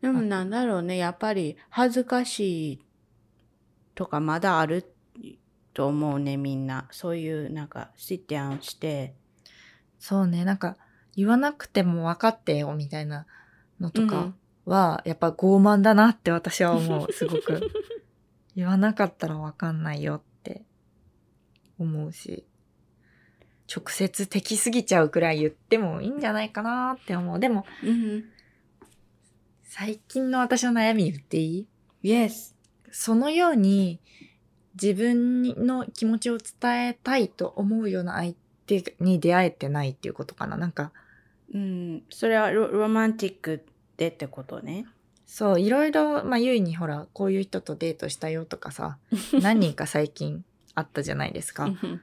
[0.00, 2.84] でもなんだろうね、やっぱり恥ずかしい
[3.94, 4.94] とかまだある
[5.74, 6.88] と思うね、みんな。
[6.90, 9.14] そういうなんか、sit down して。
[9.98, 10.76] そうね、なんか、
[11.16, 13.26] 言わなくても分かってよみたいな
[13.80, 14.32] のとか
[14.64, 17.12] は、やっぱ傲慢だなって私は思う。
[17.12, 17.60] すごく。
[18.56, 20.64] 言わなかったら分かんないよって
[21.78, 22.46] 思うし。
[23.72, 27.38] 直接敵すぎちゃうくらい言ってもいいんじゃないかなって思う。
[27.38, 28.24] でも、うん。
[29.72, 31.66] 最近の私の悩み言っていい
[32.02, 32.56] ？Yes.
[32.90, 34.00] そのように
[34.74, 38.34] 自分の気持ちを伝えたいと思うような相
[38.66, 40.56] 手に出会えてないっていうことかな？
[40.56, 40.90] なんか、
[41.54, 42.02] うん。
[42.10, 43.64] それはロロマンティック
[43.96, 44.86] でってことね。
[45.24, 48.98] そう、いろいろ、まあ、ゆいにほら、こういう人とデートしたよとかさ、
[49.40, 51.66] 何人か最近あったじゃないですか。
[51.66, 52.00] うん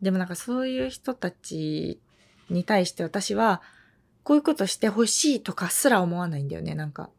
[0.00, 2.00] でもなんかそういう人たち
[2.48, 3.60] に対して私は、
[4.22, 7.10] こういうことしてほしいとかすら思わないんだよね、なんか。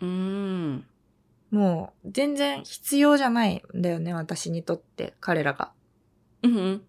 [0.00, 0.86] うん。
[1.50, 5.72] もう、全然必要じゃないんだよね、私にとって、彼らが。
[6.42, 6.82] うん。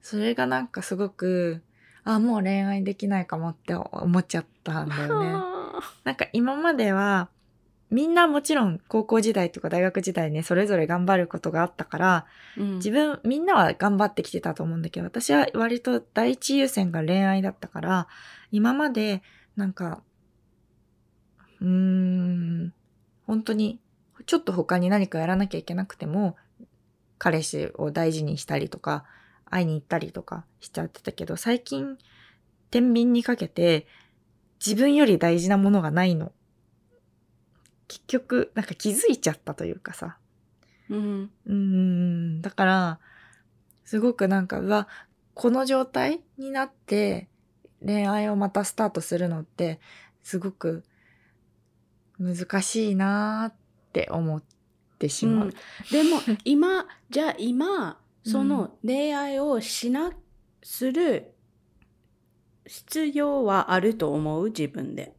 [0.00, 1.62] それがなんかすごく、
[2.04, 5.28] あ、もう恋愛できないかもって思っちゃったんだよね。
[6.04, 7.28] なんか今までは、
[7.92, 12.26] みんなもちろん高校時代とか大学時代ね、それぞれ頑張ることがあったから、
[12.56, 18.08] うん自分、みんなは頑張ってきてたと思うんだけど、私は割と第一優先が恋愛だったから、
[18.50, 19.22] 今まで、
[19.56, 20.02] なんか、
[21.60, 22.72] うーん、
[23.26, 23.78] 本当に、
[24.24, 26.36] ちょっと他に何かやらなきゃいけなくても、
[27.18, 29.04] 彼氏を大事にしたりとか、
[29.44, 31.98] 会いに行ったりとかしちゃってたけど、最近、
[32.70, 33.86] 天秤にかけて、
[34.64, 36.32] 自分より大事なものがないの。
[37.92, 40.16] 結局、なんか気づいちゃったというかさ。
[40.88, 41.30] うん。
[41.46, 43.00] うーん、だから、
[43.84, 44.88] すごくなんか、うわ、
[45.34, 47.28] この状態になって
[47.84, 49.78] 恋愛をまたスタートするのって、
[50.22, 50.84] すごく
[52.18, 53.54] 難しいなーっ
[53.92, 54.42] て思っ
[54.98, 55.46] てしまう。
[55.46, 55.52] うん
[55.90, 60.12] でも 今じゃあ今その恋愛をしな
[60.62, 61.32] する
[62.66, 64.46] 必要はあると思う？
[64.46, 65.12] 自分で。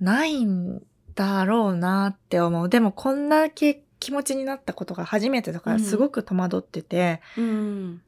[0.00, 0.82] ないん
[1.14, 2.68] だろうなって思う。
[2.68, 8.02] でもこんだけ気持ちになったことが初めてだからうんすごく戸惑ってて、うん。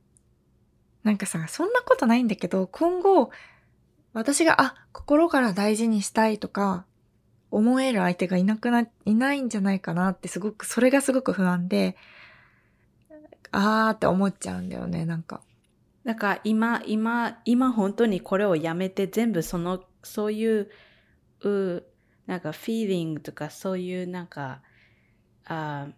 [1.05, 3.31] なんかさ、そんなことないんだけど、今後、
[4.13, 6.85] 私が、あ、心から大事にしたいとか、
[7.51, 11.97] 思える相手がいなくな、いないんじゃないかなってすごく、それがすごく不安で、
[13.53, 15.41] あーって思っちゃうんだよね、なんか。
[16.05, 20.71] だから今今今本当にこれをやめて全部そのそういう
[21.43, 21.85] う
[22.27, 24.61] なんかフィーリングとかそういうなんか
[25.47, 25.89] あ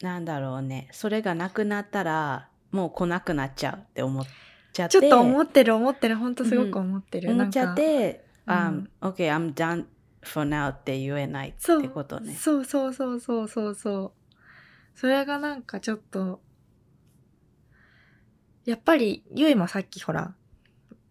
[0.00, 4.24] なんだろうねそれがなくなったらもう来なくなっちゃうって思っ
[4.72, 7.30] ちゃってちょっと思ってる思ってる、ほんとすごく思ってる。
[7.30, 9.86] 思っちゃって、あうん OK, I'm done
[10.22, 12.34] for now って言えないってことね。
[12.34, 14.12] そうそうそうそうそうそう。
[14.94, 16.40] それがなんかちょっと、
[18.64, 20.34] やっぱり、ゆいもさっきほら、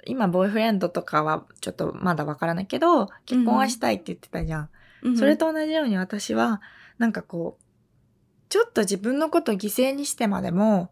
[0.05, 4.69] 今ボーイフレンドとかはちょっとまだわからないけど、結婚はしたいって言ってたじゃん。
[5.03, 6.61] うんそれと同じように私は、
[6.97, 7.63] なんかこう、
[8.49, 10.91] ちょっと自分のことを犠牲にしてまでも、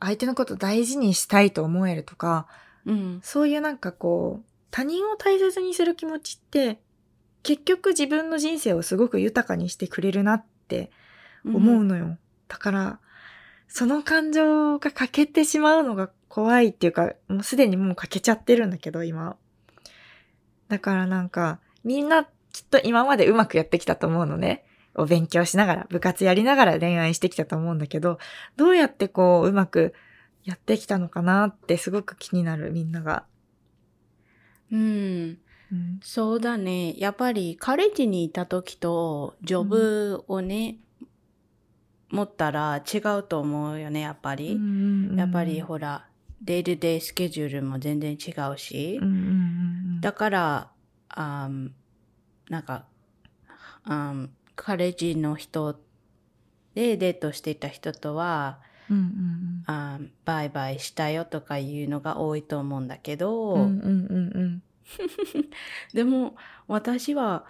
[0.00, 2.46] 相手のことを大事にしたいと思えるとか、
[2.84, 6.78] うんそういうなんかこう、他人を大切にする気持ちって、
[7.42, 10.90] 結局自分の人生をすごく豊かにしてくれるなって
[11.46, 12.18] 思うのよ。
[12.48, 13.00] だから、
[13.68, 19.36] その感情が欠けてしまうのが怖いっていうか、もうすでにもう欠けちゃってるんだけど、今。
[20.68, 24.64] だからなんか、みんなきっと今までうまくやってきたと思うのね。
[24.94, 28.18] お勉強しながら、部活やりながら恋愛してきたと思うんだけど、
[28.56, 29.94] どうやってこう、うまく
[30.44, 33.24] やってきたのかなってすごく気になる、みんなが。
[34.72, 35.38] うん。
[35.70, 36.00] うん。
[36.02, 36.98] そうだね。
[36.98, 40.78] やっぱりカレッジにいた時とジョブをね、
[42.10, 44.58] 持ったら違うと思うよね、やっぱり。
[45.14, 46.07] やっぱりほら、
[46.42, 48.98] デイルデイスケジュールも全然違うし。
[49.00, 49.28] うんうんうんう
[49.98, 50.70] ん、だから、
[51.08, 51.74] あん
[52.48, 52.86] なんか、
[53.84, 55.80] あんカレッジの人
[56.74, 63.60] でデートしていた人とは、うんうんあんバイバイしたよとかいうのが多いと思うんだけど、うん。
[63.60, 64.62] うんうん。
[65.92, 67.44] でも私は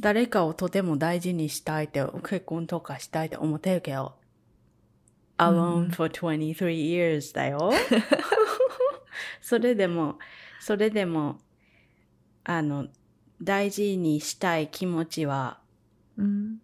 [0.00, 4.17] 誰かをとても大事にしたいって結婚とかしたいって思ってるけど、うん
[5.38, 7.70] alone for 23 years だよ。
[9.40, 10.18] それでも、
[10.60, 11.40] それでも、
[12.44, 12.88] あの、
[13.42, 15.60] 大事にしたい気持ちは
[16.16, 16.60] うん。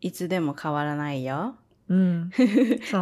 [0.00, 1.56] いつでも変わらないよ。
[1.88, 2.30] うん。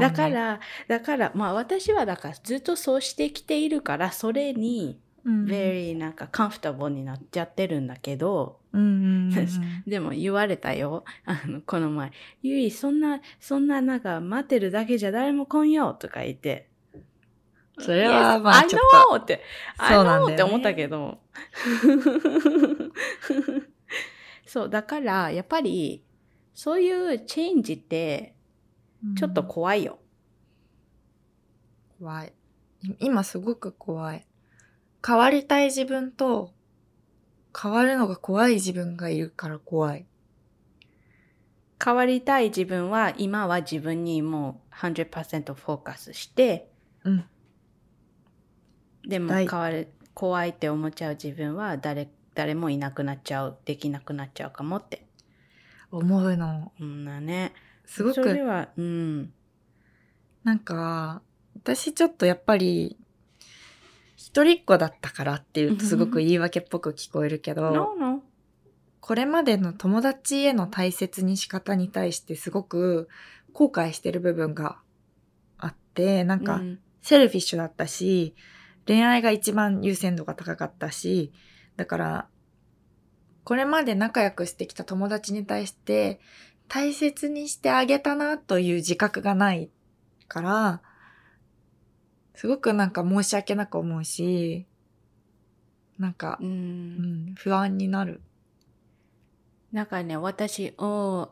[0.01, 8.89] だから、だから、まあ私はだからずっとそうしてきているから、それにうん、very なんか comfortable になっちゃってるんだけど、うんうんう
[9.35, 9.49] んうん。
[9.89, 11.05] でも言われたよ。
[11.25, 12.13] あの、この前。
[12.43, 16.69] ゆい、そんな、そんななんか待ってるだけじゃ誰も来んよとか言って。
[17.79, 18.81] それはまあちょっ
[19.13, 19.43] know って、
[19.89, 21.21] そうなんだって思ったけど。
[24.47, 26.03] そう、だから、やっぱり、
[26.55, 28.35] そういうチェンジって、
[29.15, 29.99] とちょっと怖いよ。
[31.99, 32.33] 怖い。
[32.83, 34.27] い今すごく怖い。
[35.07, 36.55] 変わりたい自分と、
[37.61, 40.07] 変わるのが怖い自分がいるから怖い。
[41.83, 46.71] 変わりたい自分は、今は自分にもう100%フォーカスして、
[47.05, 47.25] うん。
[49.07, 55.07] でもはい変わる、怖いって思っちゃう自分は誰、誰もいなくなっちゃう、できなくなっちゃうかもって。
[55.91, 56.73] 思うの。
[56.81, 57.53] うんだね。
[57.85, 59.33] すごく、それは、うん。
[60.45, 61.23] なんか、
[61.55, 62.99] 私ちょっとやっぱり、
[64.37, 68.23] 一人っ子だったからっていうとすごく言い訳っぽく聞こえるけど、No, no.
[69.01, 73.09] これまでの友達への大切に仕方に対してすごく
[73.55, 74.77] 後悔してる部分が
[75.57, 78.35] あって、なんか、うんセルフィッシュだったし、
[78.85, 81.33] 恋愛が一番優先度が高かったし、
[81.77, 82.29] だから、
[83.45, 86.19] これまで仲良くしてきた友達に対して
[86.67, 89.71] 大切にしてあげたなという自覚がない
[90.27, 90.83] から、
[92.37, 94.67] すごくなんか申し訳なく思うし、
[95.99, 96.45] なんかう、。
[96.45, 98.21] うんん、不安になる。
[99.73, 101.31] なんかね、私、oh,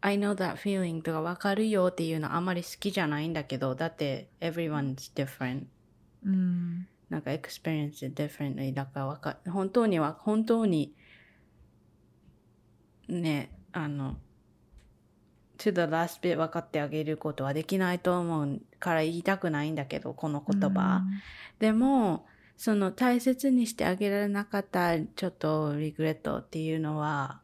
[0.00, 5.64] I know that feeling とかわかるよっていうのあんまり好きじゃないんだけど、だって everyone's different.
[6.24, 6.88] うん。
[7.10, 10.94] なんか experience differently だからわか本当には、本当に、
[13.08, 14.16] ね、あの、
[15.60, 21.02] to the last bit 分かってあげることはできないと思うから言いたくないんだけど、この言葉。
[21.58, 27.40] でも、その大切にしてあげられなかったちょっとリグレットっていうのは、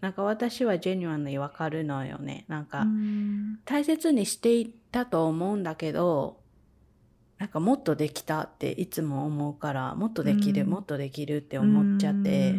[0.00, 2.44] なんか私はジェニュアンにわかるのよね。
[2.48, 3.58] なんか、うん。
[3.64, 6.40] 大切にしていたと思うんだけど、
[7.38, 12.54] なんかもっとできたっていつも思うから、もっとできる、うんもっとできるって思っちゃって。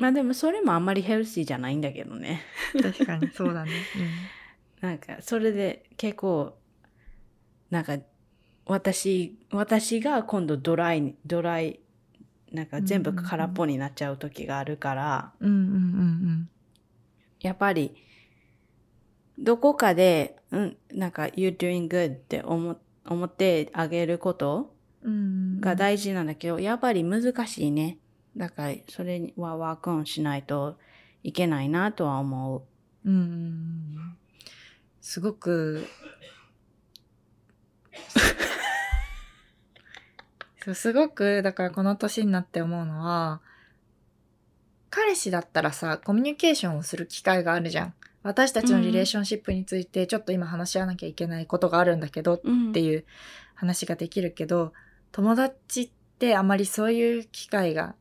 [0.00, 2.40] まあでもそれもあんまりヘルシーじゃないんだけどね。
[2.74, 2.82] うん。
[2.82, 3.70] 確かにそうだね。
[4.80, 6.56] なんかそれで結構、
[7.68, 7.98] なんか
[8.64, 11.80] 私、私が今度ドライに、ドライ、
[12.50, 15.50] なんか全部空っぽになっちゃう時があるから、うん。
[15.50, 16.48] うんうんうん
[17.42, 17.94] やっぱり、
[19.38, 25.12] どこかで、うん、なんか you're doing good って思思ってあげることうん。
[25.12, 25.16] う
[25.56, 25.60] ん。
[25.60, 27.98] が大事なんだけど、やっぱり難しいね。
[28.40, 30.78] だから、それはワークオンしないと
[31.22, 32.66] いけないなとは思
[33.04, 33.08] う。
[33.08, 34.16] うんうんうん。
[35.02, 35.86] すごく、
[40.64, 43.42] そうすごく、だからこの年になって思うのは、
[44.88, 47.94] 彼氏だったらさ、コミュニケーションをする機会があるじゃん。
[48.22, 52.72] 私たちのリレーションシップについてちょっと今話し合わなきゃいけないことがあるんだけどっうん。
[52.72, 53.04] ていう
[53.54, 54.72] 話ができるけど、
[55.12, 57.96] 友達ってあまりそういう機会が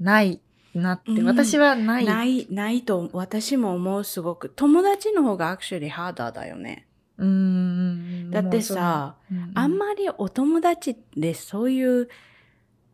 [0.00, 0.40] ない
[0.74, 2.04] なって、うん私はない。
[2.04, 4.50] ない、ないと私も思うすごく。
[4.50, 6.86] 友達の方が actually harder だよね。
[7.16, 8.30] うーん。
[8.30, 12.08] だってさ、もうそう、あんまりお友達でそういう、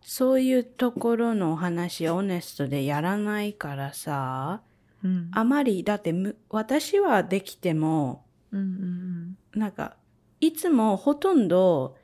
[0.01, 4.63] そういうところのお話、オネストでやらないからさ、
[5.03, 9.97] うん、あまり、だってむ私はできても、うんうんなんか、
[10.41, 11.97] いつもほとんど、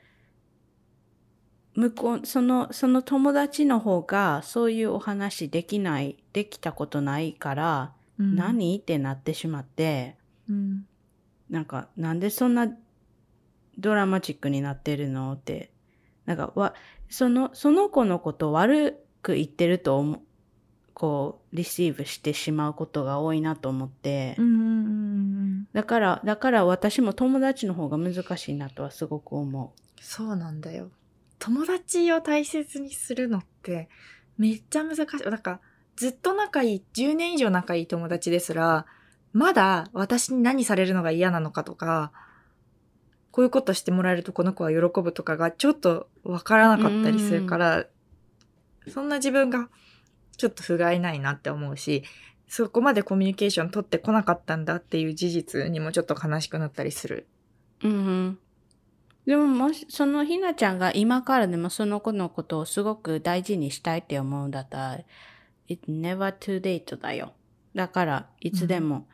[1.80, 8.76] 向こう、その、その友達の方がそういうお話できない、できたことないから、うん何？
[8.78, 10.16] ってなってしまって、
[10.48, 10.86] うん。
[11.48, 12.68] なんか、なんでそんな
[13.78, 15.32] ドラマチックになってるの？
[15.32, 15.72] って。
[16.26, 16.74] なんか、わ、
[17.08, 20.20] その、その子のことを悪く言ってると思う、
[20.92, 24.36] こう、リシーブしてしまうことが多いなと思って。
[24.38, 24.64] うんうんう
[25.62, 25.68] ん。
[25.72, 30.90] だから、だから私も友達の方が難しいなとはすごく思そうなんだよ。
[31.40, 33.88] 友達を大切にするのって
[34.38, 35.06] めっちゃ難しい。
[35.28, 35.60] なんか
[35.96, 38.86] ずっと仲いい、10年以上仲いい友達ですら、
[39.32, 42.12] まだ私に何されるのが嫌なのかとか、
[43.30, 47.86] こういうことしてもらえるとこの子は喜ぶとかがちょっとわからなかったりするから、
[48.88, 49.68] そんな自分が
[50.36, 52.02] ちょっと不甲斐ないなって思うし、
[52.48, 57.26] そこまでコミュニケーション取ってこなかったんだっていう事実にもちょっと悲しくなったりする。
[57.82, 58.38] うん。
[59.30, 64.98] でももし、そのひなちゃんが今からでもその子のことをすごく大事にしたいって思うんだったら、
[65.68, 67.32] It's never too late だよ。
[67.72, 69.06] だから、いつでも。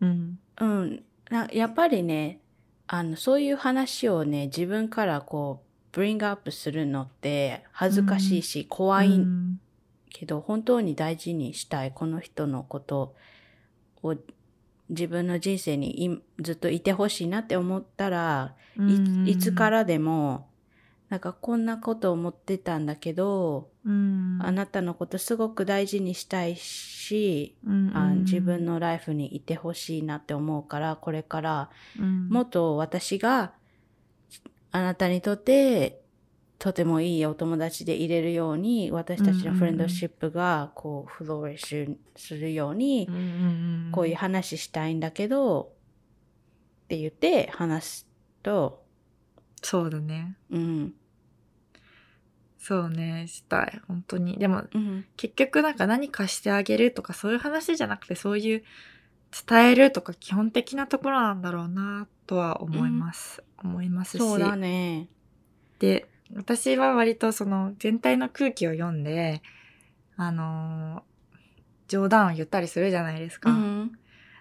[0.00, 0.40] うん。
[0.60, 1.04] うん。
[1.30, 2.40] なやっぱりね、
[2.88, 9.60] あの、そういう話をね、自分からこう、ブリングアップするのって恥ずかしいし、怖いうん
[10.10, 13.14] けど、本当に大事にしたい、この人のこと
[14.02, 14.16] を
[14.90, 18.54] 自分の人生にいずっといてほしいなって思ったら、
[19.26, 20.48] いいつからでも、
[21.08, 24.38] なんかこんなこと思ってたんだけど、うん。
[24.42, 27.96] あなたのことすごく大事にしたいし、うん。
[27.96, 31.70] あ自分のライフにいてほしいなって思うから、これから。
[31.98, 32.28] うん。
[32.28, 33.52] もっと私が
[34.70, 36.02] あなたにとって
[36.58, 43.24] とてもいいお友達でいれるように、私たちのフレンドシップがこうフローリッシュするようにうん、うんう
[43.88, 45.72] んこういう話したいんだけど、
[46.84, 48.08] って言って話す
[48.42, 48.82] と、
[49.62, 50.36] そうだね。
[50.50, 50.94] うん、
[52.58, 53.80] そうねしたい。
[53.86, 54.36] 本当に。
[54.36, 58.64] でもうん、結局なんか何かしてあげるとかそういう話じゃなくてそういう
[59.48, 64.18] 伝えるとか基本的なところなんだろうなとは思います、思いますし。
[64.18, 65.08] そうだね。
[65.78, 69.42] で私は割とその全体の空気を読んで
[70.16, 71.08] あのー
[71.88, 73.98] 冗談を言ったりするじゃないですか、うん、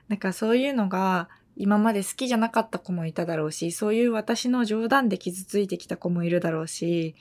[0.10, 7.16] なんかそういうのが今まで好きじゃなかった子もいただろうし、そういう私の冗談で傷ついてきた子もいるだろうし、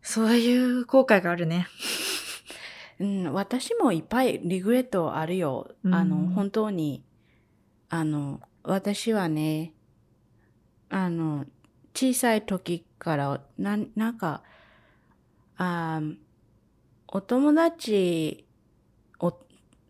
[0.00, 1.66] そういう後悔があるね。
[2.98, 5.74] うん、私もいっぱいリグレットあるよ。
[5.84, 7.04] うんあの、本当に。
[7.90, 9.74] あの、私はね、
[10.88, 11.44] あの、
[11.94, 14.42] 小さい時から、な、なんか、
[15.56, 16.16] あー
[17.06, 18.44] お友達、
[19.20, 19.32] お、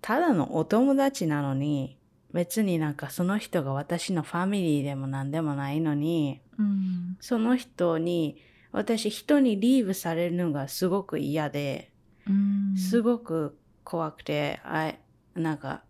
[0.03, 1.99] ただのお友達なのに、
[2.35, 7.17] 別になんかその人が私のファミリーでも何でもないのに、うん。
[7.21, 8.37] その人に、
[8.73, 11.93] 私人にリーブされるのがすごく嫌で、
[12.29, 12.77] うん。
[12.77, 14.93] すごく怖くて、あ
[15.35, 15.83] なんか、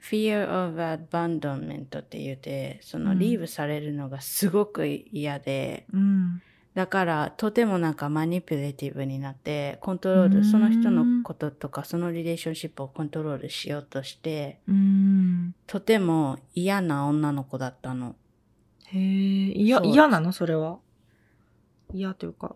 [0.00, 6.42] fear of abandonment って言って、そのうんリーブされるのがすごく嫌で、うん。
[6.74, 15.54] だからとてもなんかマニピュレティブになって、コントロール、うんその人のこととか、そのリレーションシップをコントロールしようとして、うん。
[15.66, 18.14] とても嫌な女の子だったの。
[18.86, 20.32] へえ、嫌なの？
[20.32, 20.78] それは。
[21.92, 22.54] 嫌というか。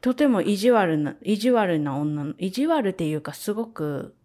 [0.00, 4.16] とても意地悪な、意地悪な女の、意地悪っていうかすごく、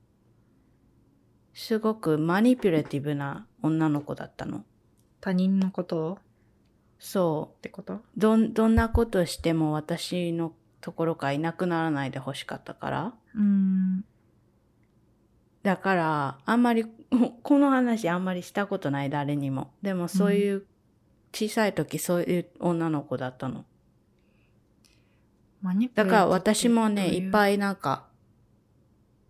[1.59, 4.63] すごくマニピュレティブな女の子だったの。
[5.19, 6.19] 他人のことを？
[6.99, 7.95] そってこと？
[7.95, 8.01] う。
[8.15, 13.13] どん、どんなことしても私のところからいなくならないでほしかったから。
[13.33, 14.05] うん。
[15.63, 16.85] だから、あんまり、
[17.41, 19.73] この話あんまりしたことない誰にも。
[19.81, 20.67] でもそういう、
[21.33, 23.65] 小さい時そういう女の子だったの。
[25.63, 27.31] マニだから私もね、いっい。
[27.31, 28.06] ぱいなんか、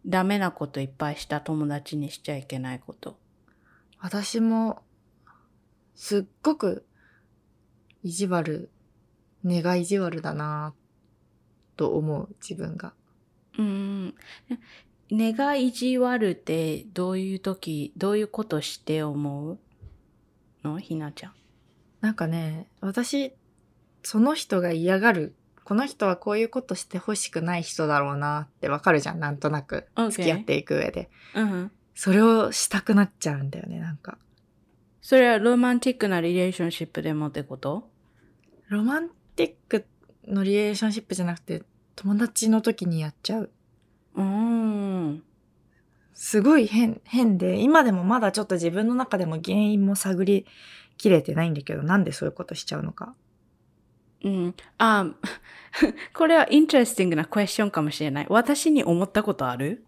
[0.08, 3.20] ダメなこといっぱいした友達にしちゃいけないこと。
[4.00, 4.84] 私も、
[5.96, 6.86] すっごく、
[8.04, 8.70] 意地悪、
[9.44, 10.74] 根が意地悪だな
[11.76, 12.94] と思う、自分が。
[13.58, 14.16] うん。
[15.10, 19.60] 根が意地悪ってどういう時、どういうことして思う
[20.64, 20.80] の？
[20.80, 21.34] ひなちゃん。
[22.02, 23.34] なんかね、私、
[24.04, 25.36] その人が嫌がる、
[25.68, 29.86] この人はこういうことしてほしくない人だろうなってわかるじゃん、なんとなく。
[29.98, 31.10] Okay 付き合っていく上で。
[31.36, 31.72] うん。
[31.94, 34.18] それをしたくなっちゃうんだよね、なんか。
[35.02, 37.90] それはロマンティックなリレーションシップでもってこと？
[38.70, 39.86] ロマンティック
[40.26, 41.64] のリレーションシップじゃなくて、
[41.98, 43.50] 友達の時にやっちゃう。
[44.16, 45.22] うーん。
[46.14, 50.46] すごい変、変で、今でもまだちょっと自分の中でも原因も探り
[50.98, 53.14] きれてないんだけど、なんでそういうことしちゃうのか。
[54.24, 54.56] うん。
[54.78, 55.06] あ、
[56.14, 58.28] これはインテレスティングなクエスチョンかもしれない。
[58.30, 59.86] 私に思ったことある？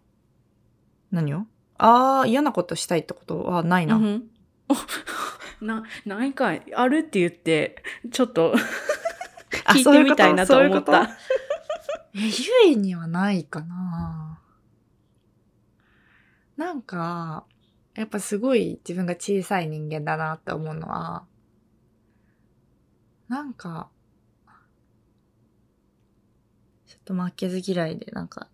[1.12, 1.46] 何を？
[1.78, 3.96] ああ、嫌なことしたいってことはないな。
[3.96, 4.30] うん
[5.62, 8.54] な、なんか、あるって言って、ちょっと
[9.66, 10.92] あ聞いてみたいなと思っそういうこと？
[10.92, 11.10] た。
[12.14, 12.20] え、
[12.68, 14.40] ゆいにはないかな
[16.56, 17.46] なんか、
[17.96, 21.26] やっぱすごい自分が小さい人間だなって思うのは、
[23.28, 23.90] なんか、
[26.88, 28.48] ちょっと負けず嫌いで、なんか、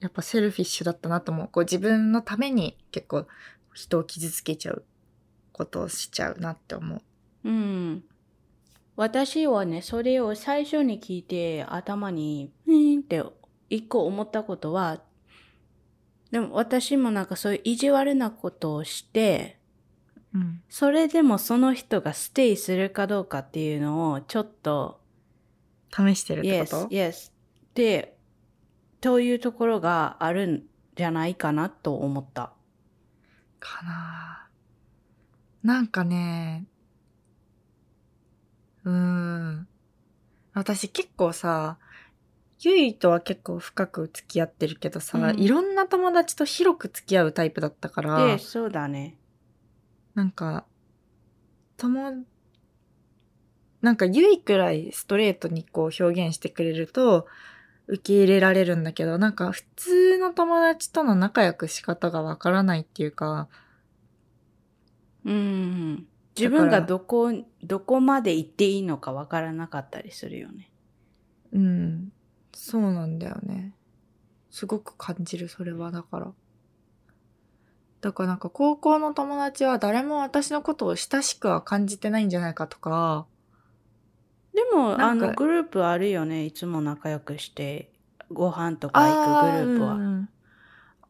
[0.00, 1.48] やっぱセルフィッシュだったなと思う。
[1.48, 3.26] こう自分のために結構
[3.74, 4.84] 人を傷つけちゃう
[5.52, 7.02] ことをしちゃうなって思う。
[7.44, 8.04] うん。
[8.96, 13.22] 私はね、それを最初に聞いて頭に、うーんって
[13.68, 15.02] 一個思ったことは、
[16.30, 19.58] でも私もなんかそういう意地悪なことをして、
[20.32, 20.62] うん。
[20.68, 25.00] それでもその人がステイするかどうかっていうのをちょっと、
[25.90, 27.37] 試してるってこ yes, と yes.
[27.78, 28.16] で、
[29.00, 30.62] というところがあるん
[30.96, 32.52] じゃないかなと思った。
[33.60, 34.48] かな
[35.62, 36.66] なんかね、
[38.82, 39.68] うーん。
[40.54, 41.78] 私結構さ、
[42.58, 49.16] ゆいとは結構深く付き合ってるけどさ、うんいろんな友達と広く付き合うタイプだったから、で、そうだね。
[50.16, 50.64] なんか、
[51.76, 52.24] 友、
[53.82, 57.28] なんかゆいくらいストレートにこう表現してくれると
[57.88, 63.48] 受け入れられるんだけど、なんか普通の友達との仲良く仕方がわからないっていうか、
[65.24, 66.06] うん。
[66.36, 67.32] 自分がどこ、
[67.62, 70.70] どこまで行っていいのかわからなかったりするよね。
[71.52, 72.12] うん。
[72.54, 73.74] そうなんだよね。
[74.50, 76.32] すごく感じる、それは、だから。
[78.00, 83.26] だからなんか高校の友達は誰も私のことを親しくは感じてないんじゃないかとか、
[84.54, 86.44] でも、なんかあの、グループあるよね。
[86.44, 87.90] いつも仲良くして、
[88.30, 89.92] ご飯とか行くグループは。
[89.92, 90.28] あーうん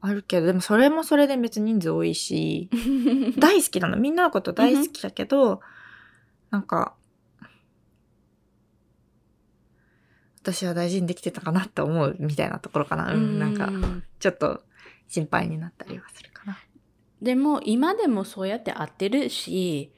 [0.01, 2.71] あるけど、でもそれもそれで別に人数多いし、
[3.39, 3.97] 大好きなの。
[3.97, 5.61] みんなのこと大好きだけど、
[6.51, 6.95] なんか、
[10.41, 13.13] 私は大事にできてたかなって思うみたいなところかな。
[13.13, 13.71] うん、なんか、
[14.21, 14.63] ちょっと
[15.09, 16.59] 心配になったりはするかな。
[17.21, 19.93] でも、今でもそうやって会ってるし、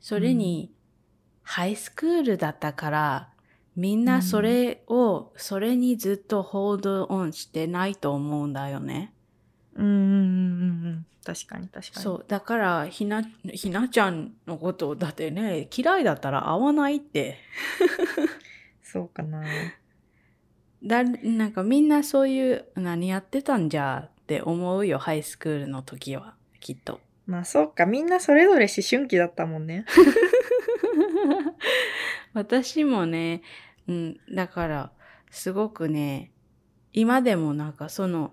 [0.00, 0.72] それに、
[1.44, 3.28] ハイスクールだったから、
[3.76, 9.12] みんなそれを、それにずっとホールドオンしてないと思うんだよね。
[9.74, 11.06] うんうんうんうんうん。
[11.24, 12.02] 確かに確かに。
[12.02, 12.24] そう。
[12.26, 13.22] だから、ひな、
[13.52, 17.38] ひなちゃんのこと、だってね、嫌いだったら会わないって。
[18.82, 19.42] そうかな。
[20.82, 27.00] だ、なんかみんなそういう、何やってたんじゃって思うよ、ハイスクールの時は、きっと。
[27.26, 27.86] まあそうか。
[27.86, 29.86] みんなそれぞれ思春期だったもんね。
[32.34, 33.42] 私もね、
[33.88, 34.92] うん、だから、
[35.30, 36.32] すごくね、
[36.92, 38.32] 今でもなんかその、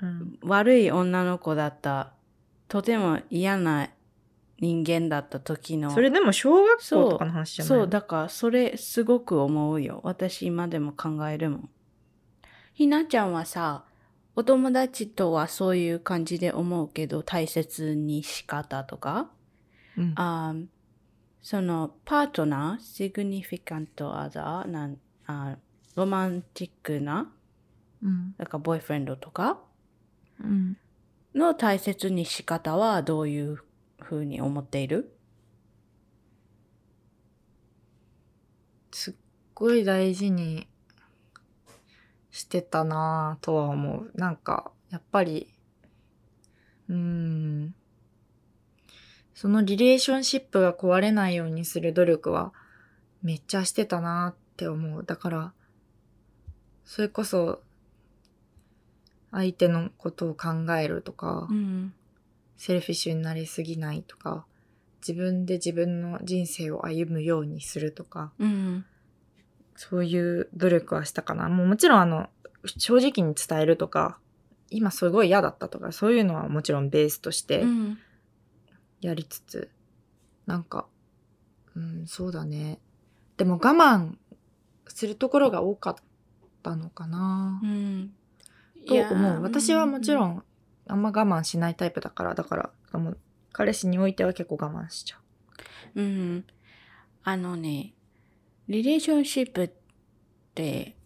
[0.00, 0.38] うん。
[0.42, 2.12] 悪い女の子だった、
[2.68, 3.88] とても嫌な
[4.60, 7.68] 人間だった時の、それでも小学校とかの話じゃない？
[7.68, 10.00] そう、だからそれすごく思うよ。
[10.04, 11.70] 私今でも考えるもん。
[12.74, 13.84] ひなちゃんはさ、
[14.36, 19.30] お友達とはそういう感じで思うけど、大切に仕方とか、
[19.96, 20.14] うん。
[21.40, 25.56] あそのパートナー、シグニフィカントアザー、なんあ
[25.94, 27.32] ロマンチックな、
[28.02, 28.34] うん。
[28.38, 29.58] なんかボーイフレンドとか
[30.40, 30.76] うん。
[31.34, 33.58] の大切に仕方はどういう
[34.00, 35.12] ふうに思っている？
[38.92, 39.14] すっ
[39.54, 40.66] ごい大事に
[42.30, 44.10] してたなぁとは思う。
[44.14, 45.52] なんか、やっぱり、
[46.88, 47.74] うーん。
[49.38, 52.52] そのリレーションシップが壊れないようにする努力は
[53.22, 55.04] めっちゃしてたなって思う。
[55.04, 55.52] だから、
[56.84, 57.62] それこそ、
[59.30, 61.94] 相手のことを考えるとか、うん。
[62.56, 64.44] セルフィッシュになりすぎないとか、
[65.06, 68.84] 自分で自分の人生を歩むようにするとか、うん。
[69.76, 71.48] そういう努力はしたかな。
[71.48, 72.28] もうもちろんあの、
[72.76, 74.18] 正直に伝えるとか、
[74.68, 77.98] 今すごい嫌だったとか、そういうのはもちろんベースとしてうん。
[79.00, 79.70] やりつつ、
[80.46, 80.86] なんか、
[81.74, 82.80] うん、そうだね。
[83.36, 84.16] でも我慢
[84.88, 85.94] するところが多かっ
[86.62, 87.66] たのかなう。
[87.66, 88.12] ん。
[88.86, 89.42] と思う。
[89.42, 90.30] 私はもちろん。
[90.36, 90.42] ん、
[90.88, 93.18] あんま我慢しないタイプだから、だから、もう
[93.52, 95.18] 彼氏においては結構我慢しちゃ
[95.94, 96.00] う。
[96.00, 96.44] うん。
[97.22, 97.94] あのね、
[98.68, 99.70] リレーションシップっ
[100.54, 100.96] て、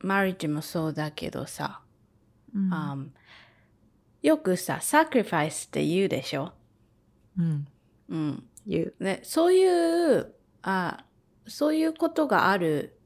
[0.00, 1.80] マリッジもそうだけどさ、
[2.54, 2.96] うんあ
[4.22, 6.52] よくさ、サクリファイスって言うでしょ？
[7.38, 7.66] うん。
[8.08, 8.44] うん。
[8.66, 8.94] 言う。
[9.00, 11.04] で、そういう、あ、
[11.46, 12.98] そういうことがある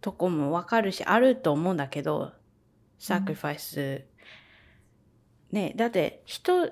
[0.00, 2.32] とこもわかるし、あると思うんだけど、
[2.98, 4.04] サクリファイス。
[5.50, 6.70] ね、だって人、違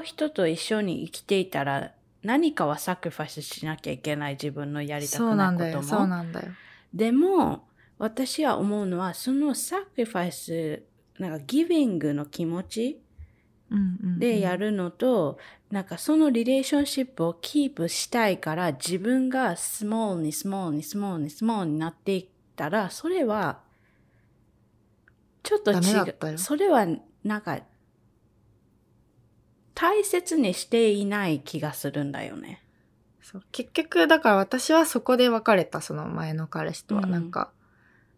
[0.00, 5.82] う人と一緒に生きていたら、何かはサクリファイスしなきゃいけない自分のやりたそうくないことも。
[5.82, 6.48] そうなんだよ。
[6.92, 7.68] でも、
[7.98, 10.82] 私は思うのは、そのサクリファイス、
[11.18, 13.11] なんかギビングの気持ちうんうんうん
[14.18, 15.38] でやるのと、
[15.70, 23.60] なんかそのリレーションシップをキープしたいから自分がスモールにスモールにスモールにスモールになっていったら、それは、
[25.42, 26.38] ちょっと違う。
[26.38, 26.86] それは
[27.24, 27.60] なんか、
[29.74, 32.62] 大切にしていない気がするんだよね。
[33.22, 37.02] そう結局、だから私はそこで別れた、その前の彼氏とは。
[37.02, 37.50] うんなんか、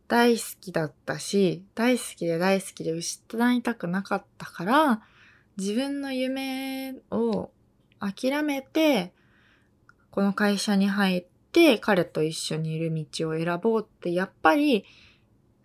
[0.09, 5.02] 大好きだったし、大好きで大好きで失いたくなかったから、
[5.57, 7.50] 自分の夢を
[8.00, 9.12] 諦めて、
[10.11, 14.84] この会社に入って彼と一緒にいる道を選ぼうって、やっぱり、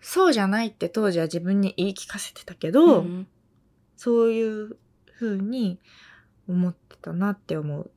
[0.02, 3.28] そうじゃないって当時は自分に言い聞かせてたけど、うん
[4.00, 4.78] そういう
[5.20, 5.78] 風に
[6.48, 7.92] 思ってたなって思う。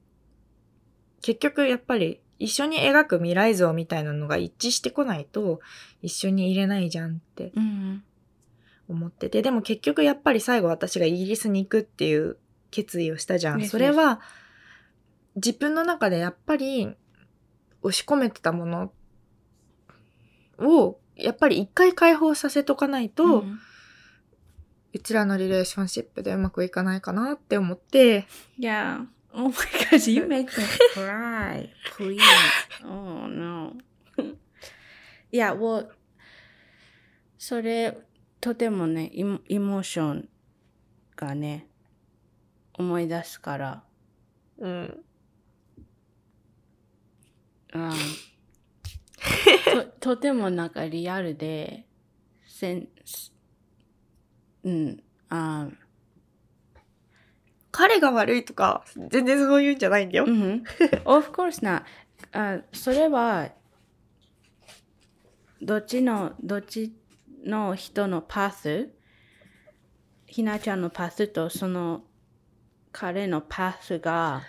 [1.21, 5.61] 結局やっぱり一緒に描く未来像みたいなのが一致してこないと
[6.03, 8.03] 一緒にいれないじゃんってうん
[8.93, 12.37] 思ってて、でも結局やっぱり最後私がイギリスに行くっていう
[12.71, 13.65] 決意をしたじゃん。
[13.67, 14.21] それは
[15.37, 16.95] 自分の中でやっぱり
[17.83, 18.93] 押し込めてたもの
[20.59, 23.59] をやっぱり一回解放させとかないと、うん
[24.95, 28.27] うちらのリレーションシップでうまくいかないかなって思って、
[28.59, 29.07] Yeah.
[29.35, 29.51] Oh my
[29.91, 30.65] gosh, you make me
[30.95, 31.71] cry.
[31.97, 32.21] Please.
[32.85, 33.73] Oh no.
[35.33, 35.89] いや、well,
[37.39, 37.97] それ、
[38.43, 40.29] とてもね、イモーション
[41.15, 41.69] がね、
[42.75, 43.85] 思い出すから、
[44.59, 45.05] うん。
[47.73, 47.93] うん、
[50.01, 51.87] ととてもなんかリアルで、
[52.45, 52.89] せん、
[54.65, 55.69] うん、あ
[57.71, 60.25] 彼が悪いとか、全然そういうんじゃないんだよ。
[60.27, 60.65] うん。
[61.07, 61.87] of course な。
[62.33, 63.51] あそれは、
[65.63, 66.93] どっちの、どっち
[67.45, 68.91] の人のパス、
[70.27, 72.03] ひなちゃんのパスとその
[72.93, 74.43] 彼のパスが、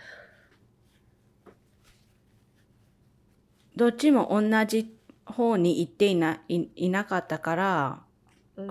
[3.75, 8.03] どっちも同じ方に行っていないいなかったから、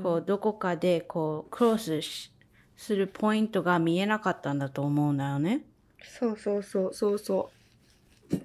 [0.03, 2.33] こう、どこかで、こう、クロスし
[2.77, 5.65] するポイントが見えなかったんだと思うんだよね。
[6.05, 8.37] そうそうそうそうそう。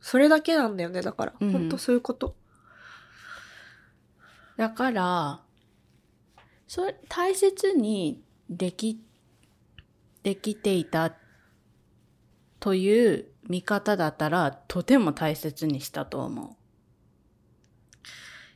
[0.00, 1.34] それだけなんだよね、だから。
[1.40, 2.34] うんほんとそういうこと。
[4.58, 5.40] だから、
[6.66, 9.00] それ、大切にでき、
[10.24, 11.14] できていた
[12.58, 16.58] という見方だったら、とても大切にしたと思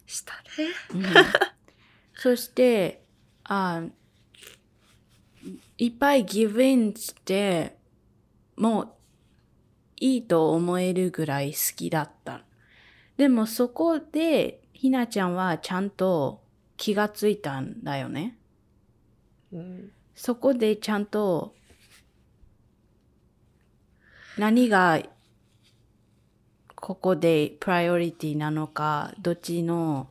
[0.07, 0.43] したね。
[0.91, 0.99] う。
[0.99, 1.05] うん
[2.15, 3.05] そして、
[3.45, 3.83] あ
[5.79, 7.77] いっぱいギブインして、
[8.57, 8.89] もう
[10.01, 12.45] いいと思えるぐらい好きだった。
[13.17, 16.43] でもそこで、ひなちゃんはちゃんと
[16.77, 18.37] 気がついたんだよね。
[19.53, 19.93] うん。
[20.13, 21.55] そこでちゃんと
[24.37, 25.01] 何が
[26.75, 30.09] ここでプライオリティなのか、どっちの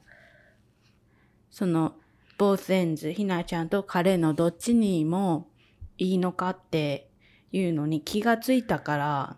[1.50, 1.96] その
[2.38, 5.50] both ends ひなちゃんと彼のどっちにも
[5.98, 7.10] いいのかって
[7.52, 9.38] いうのに気がついたから、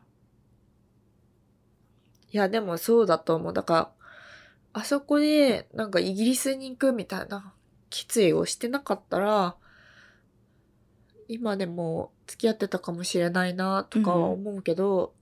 [2.31, 3.53] いや、でもそうだと思う。
[3.53, 4.02] だから、
[4.73, 7.53] あそこで、なんかイギリスに行くみたいな
[7.89, 9.55] 決意をしてなかったら、
[11.27, 15.13] 今でも付き合ってたかもしれないなとかは思うけど、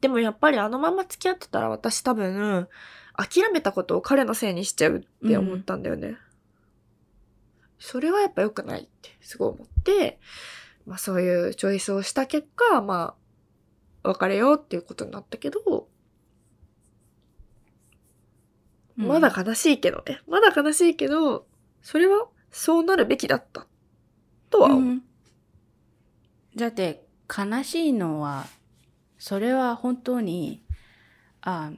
[0.00, 2.68] でもやっぱりあのまま付き合ってたら私多分、
[3.14, 6.16] 諦めたことを彼のせいにしちゃうって思ったんだよね。
[7.78, 10.18] それはやっぱ良くないってすごい思って、
[10.86, 13.14] まあそういうチョイスをした結果、ま
[14.02, 15.88] あ、別れようっていうことになったけど、
[19.06, 20.20] まだ悲しいけどね。
[20.26, 21.46] まだ悲しいけど、
[21.82, 23.66] それはそうなるべきだった。
[24.50, 24.80] とは思う。
[24.80, 25.02] うん
[26.56, 28.46] だって悲しいのは
[29.16, 30.64] それは本当に
[31.40, 31.70] あ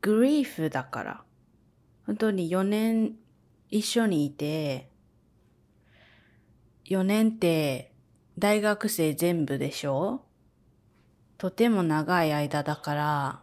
[0.00, 1.22] グリーフだから
[2.06, 3.14] 本当に4年
[3.70, 4.88] 一緒にいて
[6.86, 7.92] 4年って
[8.36, 10.22] 大学生全部でしょ？
[11.38, 13.40] とても長い間だから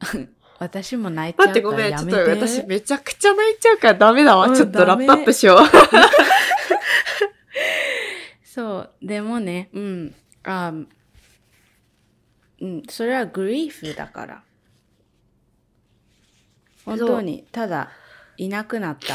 [0.64, 4.46] 私も泣いちゃうから待ってごめん、ちょっと私めちゃくちゃ泣いちゃうからダメだわ。
[4.46, 5.58] うんちょっとラップアップしよう。
[8.44, 8.90] そう。
[9.02, 10.14] でもね、うん。
[10.44, 10.72] あ
[12.60, 14.42] うん、それはグリーフだから。
[16.84, 17.90] 本当に、ただ、
[18.36, 19.14] いなくなった、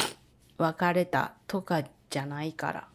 [0.57, 2.87] 別れたとかじゃないから。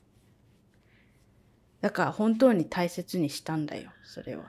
[1.80, 4.44] だから本当に大切にしたんだよ、それは。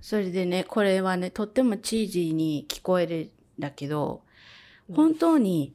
[0.00, 4.22] それでね、これはね、とってもチージーに聞こえるんだけど、
[4.94, 5.74] 本当に、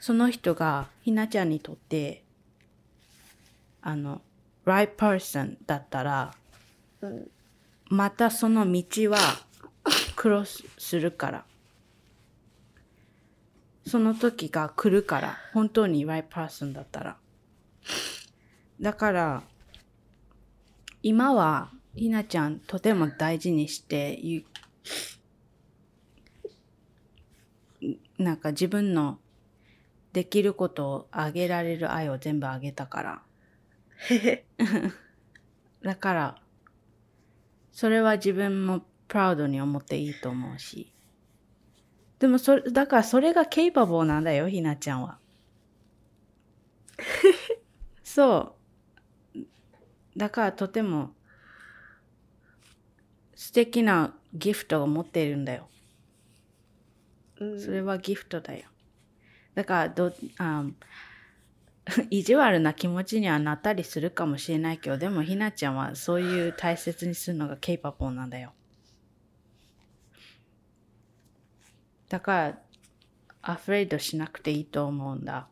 [0.00, 2.22] その人がひなちゃんにとって、
[3.80, 4.20] あの、
[4.64, 6.34] right person だったら、
[7.00, 7.30] うん。
[7.88, 9.18] またその道は
[10.16, 11.44] クロスするから。
[13.86, 17.16] その時が来るから、本当に right person だったら。
[18.80, 19.42] だから、
[21.02, 24.44] 今はひなちゃんとても大事にして、ゆ
[28.18, 29.18] なんか自分の
[30.12, 33.22] できることをあげられる愛を全部あげたから。
[35.82, 36.42] だから、
[37.72, 40.92] それは自分もプラウドに思っていいと思うし。
[42.18, 45.18] でもそれ、だからそれがケイパボーなんだよ、ひなちゃんは。
[48.04, 48.56] そ
[49.34, 49.38] う。
[50.16, 51.15] だからとても
[53.36, 55.68] 素敵なギフトを持っているんだよ。
[57.38, 58.64] うんそれはギフトだよ。
[59.54, 60.64] だからど、あ
[62.10, 68.52] 意地悪な気持ちにはなったりするかもしれないけど、でもひなちゃんはそういう大切にするのがケイパポーなんだよ。
[72.08, 72.58] だから、
[73.42, 75.48] アフレイドしなくていいと思うんだ。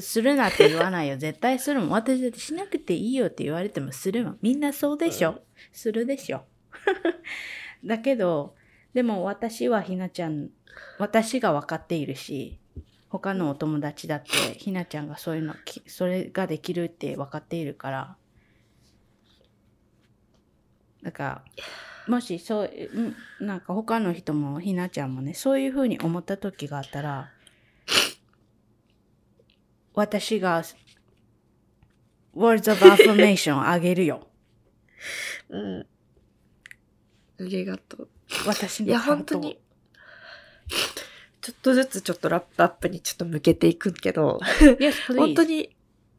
[0.00, 1.16] するなって言わないよ。
[1.18, 1.90] 絶対するもん。
[1.90, 4.38] 私だってしなくていいよって言われてもするもん。
[4.42, 6.44] みんなそうでしょ、するでしょ
[7.84, 8.54] だけど、
[8.94, 10.50] でも私はひなちゃん、
[10.98, 12.58] 私が分かっているし、
[13.08, 15.54] 他のお友達だってひなちゃんがそういうの、
[15.86, 18.16] それができるって分かっているから。
[21.02, 21.44] だから、
[22.08, 22.70] もしそう、
[23.40, 27.30] うんなんか他の人もひなちゃんもね、そういうふうに思った時があったら、
[29.94, 30.62] 私が
[32.34, 34.28] words of affirmation あげるよ。
[35.48, 35.86] うん。
[37.40, 38.08] ありがとう。
[38.46, 39.58] 私のいや、本当に。
[41.40, 45.16] ちょっとずつちょっとラップアップにちょっと向けていくけど、Yes.
[45.16, 45.74] 本当に、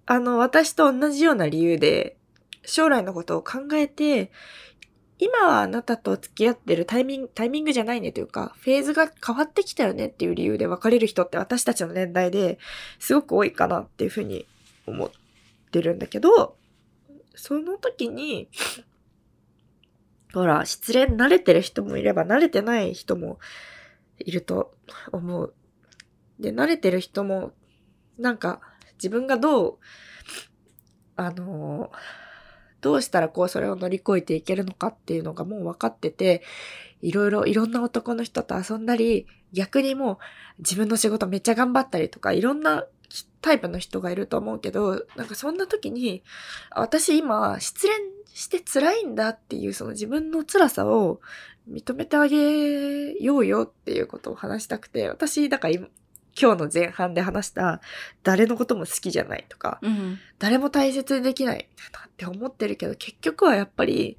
[0.05, 2.17] あの、私と同じような理由で、
[2.65, 4.32] 将来のことを考えて、
[5.20, 12.57] 今はあなたと付き合ってるタイミング、タイミングじゃないねというか、フェーズが変わってきたよねっていう理由で別れる人って私たちの年代で
[12.99, 14.47] すごく多いかなっていうふうに
[14.88, 15.11] 思っ
[15.72, 16.55] てるんだけど、
[17.36, 18.49] その時に、
[20.34, 23.39] ほら、失恋慣れてる人もいれば慣れてない人も
[24.19, 24.75] いると
[25.11, 25.53] 思う。
[26.39, 27.51] で、慣れてる人も、
[28.17, 28.61] なんか、
[28.95, 29.77] 自分がどう、
[31.15, 31.91] あの
[32.82, 36.43] どうしたらこうそれを乗り越えていけるのかっていうのがもう分かってて、
[37.01, 40.17] いろいろいろんな男の人と遊んだり、逆にもう
[40.59, 42.86] 自分の仕事めっちゃ頑張ったりとか、いろんな
[43.41, 46.23] タイプの人がいると思うけど、なんかそんな時に、
[46.71, 47.95] 私今失恋
[48.34, 51.19] して辛いんだっていうその自分の辛さを
[51.69, 55.88] 認めてあげようよっていうことを話したくて、私、だから今
[56.39, 57.82] 今日の前半で話した
[58.23, 60.17] 誰のことも好きじゃないとか、うん。
[60.38, 64.17] 誰も大切にできないって思ってるけど、結局はやっぱり、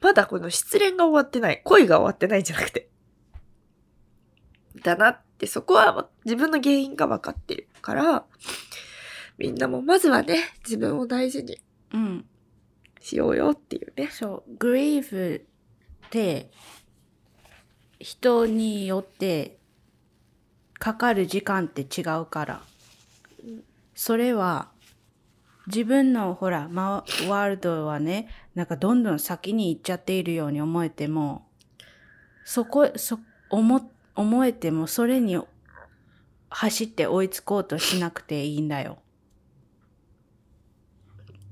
[0.00, 2.88] まだこの失恋が終わってない、恋が終わってないんじゃなくて、
[4.82, 8.24] だなって、そこは自分の原因が分かってるから、
[9.38, 11.58] みんなもまずはね、自分を大事に
[11.92, 12.26] うん。
[13.00, 14.08] しようよっていうね。
[14.08, 15.46] そう、グリーブ
[16.06, 16.50] って
[17.98, 19.58] 人によって
[20.78, 22.62] かかる時間って違うから。
[23.94, 24.70] それは
[25.66, 31.46] 自分のほら、ま、ワールドはね、なんかどんどん先に行っちゃっているように思えても、
[32.44, 33.20] そこ、そ、
[33.50, 35.38] 思、思えてもそれに
[36.48, 38.98] 走って追いつこうとしなくていいんだよ。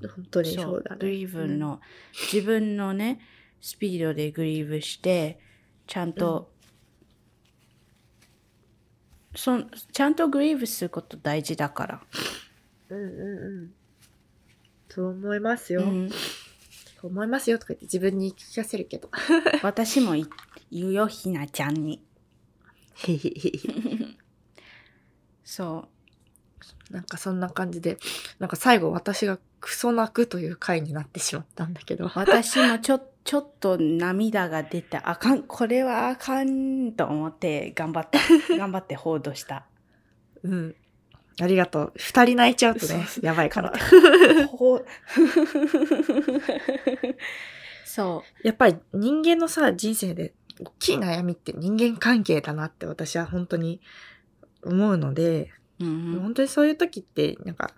[0.07, 0.99] 本当にそうだね。
[1.01, 1.81] グリーブの、
[2.33, 3.21] 自分のね、
[3.61, 5.41] スピードでグリーブして、
[5.87, 6.53] ちゃんと、
[9.35, 12.03] そんちゃんとグリーブすること大事だから。
[12.91, 13.75] うんうんうん。
[14.89, 15.83] そう思いますよ。
[15.83, 16.17] うん、そ
[17.05, 19.11] う思いますよとか言って自分に聞かせるけど。
[19.63, 20.27] 私もい
[20.71, 22.05] 言うよ、ひなちゃんに。
[25.45, 25.89] そ
[26.91, 27.99] なんかそんな感じで、
[28.39, 32.11] なんか最後私がクソ泣くという回になってしまったんだけどう。。
[32.15, 35.09] 私もちょ、 ちょっと涙が出た。
[35.09, 38.19] あかん、これはあかんと思って頑張った。
[38.57, 39.67] 頑張って報道した。
[40.43, 40.75] うん。
[41.41, 41.93] ありがとう。
[41.97, 43.73] 二人泣いちゃうとねやばいから。
[44.49, 44.83] ほ
[47.85, 53.81] そやっぱり人間のさ、人生で大きい悩みって人間関係だなって私は本当に
[54.63, 55.85] 思うので、う。
[55.85, 57.73] うん本当にそういう時って、なんか、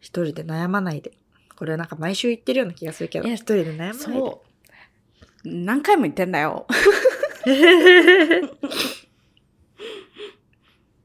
[0.00, 1.12] 一人で悩まないで。
[1.56, 3.98] これはなんか毎週言ってるような気がするけど、一人で悩まないで。
[3.98, 4.42] そ
[5.44, 5.48] う。
[5.48, 6.66] 何回も言ってんだよ。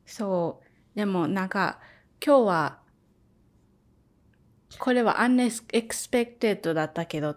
[0.05, 0.61] そ
[0.95, 0.97] う。
[0.97, 1.79] でもなんか、
[2.25, 2.79] 今日は、
[4.79, 7.35] これは unexpected だったけど、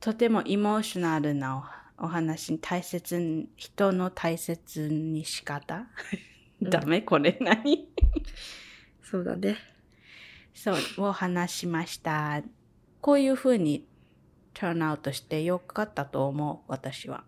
[0.00, 1.62] とてもエモーショナルなお
[2.04, 5.86] お話に大切に、人の大切に仕方、うん
[6.62, 7.02] ダメ？
[7.02, 7.88] これ何？
[9.02, 9.56] そうだね。
[10.54, 12.42] そう、を話しました。
[13.00, 13.86] こういう風に
[14.54, 17.24] turn out してよかったと思う、私は。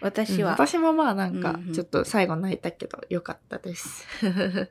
[0.00, 4.06] 私は、うん私もまあなんかちょっと最後泣いたけど、よかったです。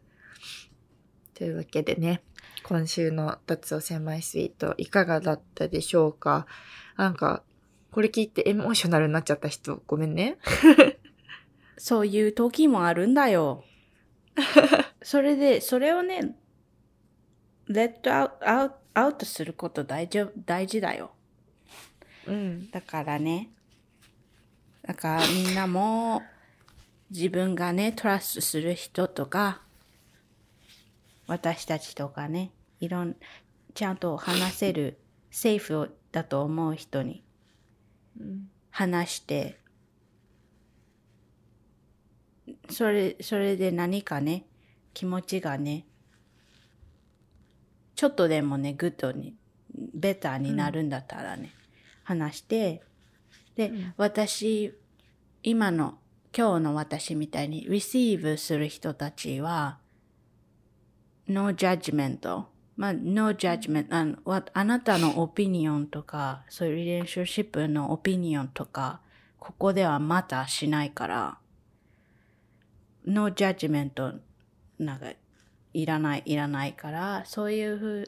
[1.34, 2.22] というわけでね、
[2.64, 6.46] 今週の脱を狭いスイートいかがだったでしょうか？
[6.96, 7.44] なんか、
[7.92, 10.38] これ聞いてエモーショナルになっちゃった人、ごめんね。
[11.78, 13.64] そういう時もあるんだよ。
[15.02, 16.36] それで、それをね、
[17.68, 21.12] let out, out, out すること大丈夫、大事だよ。
[22.28, 22.70] うん。
[22.72, 23.50] だからね、
[24.84, 26.22] だからみんなも
[27.10, 29.62] 自分がね、トラストする人とか、
[31.28, 33.16] 私たちとかね、いろん、
[33.74, 35.00] ちゃんと話せる、
[35.32, 37.24] セーフだと思う人に
[38.20, 39.58] うん話して、
[42.70, 44.46] それ、それで何かね、
[44.94, 45.86] 気持ちがね、
[47.96, 49.36] ちょっとでもね、 good に、
[49.94, 51.52] better になるんだったらね、
[52.04, 52.82] 話して、
[53.56, 54.74] で、うん私、
[55.44, 56.00] 今の、
[56.36, 59.80] 今日の私みたいに、receive する人たちは、
[61.28, 62.46] no judgment。
[62.76, 64.18] まあ、no judgment あの。
[64.26, 69.02] わあなたの opinion とか、そういう relationship の opinion とか、
[69.40, 71.38] ここではまたしないから、
[73.06, 74.20] no judgment
[74.80, 75.08] なんか、
[75.74, 78.08] いらない、いらないから、そういうふ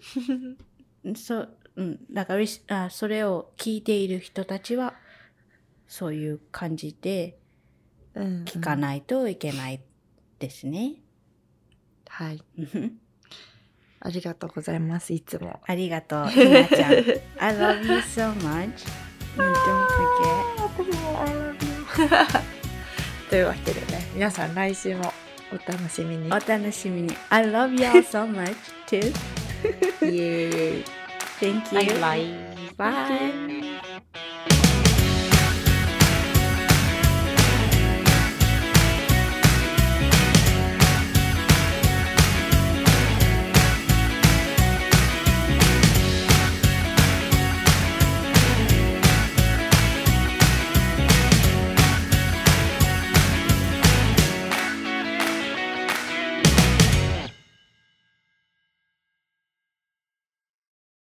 [1.05, 4.95] う、 そう、うん、だからあ、それを聞いている人たちは、
[5.87, 7.37] そういう感じで
[8.17, 8.43] うん。
[8.45, 9.79] 聞かないといけない
[10.39, 10.95] ですね。
[12.09, 12.43] はい。
[12.57, 12.97] うん
[13.99, 15.59] ありがとうございます、いつも。
[15.65, 16.93] ありがとう、ひなちゃん。
[17.39, 18.85] I love you so much.
[19.35, 19.53] Don't
[21.97, 22.43] forget.
[23.29, 25.13] というわけでね、皆さん来週も
[25.51, 26.25] お楽しみに。
[26.29, 27.15] お楽しみに。
[27.29, 28.55] I love you all so much
[28.87, 29.13] too.
[30.11, 30.85] イエーイ。
[31.39, 31.93] Thank you.
[31.99, 32.35] Bye
[32.75, 32.77] bye.
[32.77, 34.17] Bye.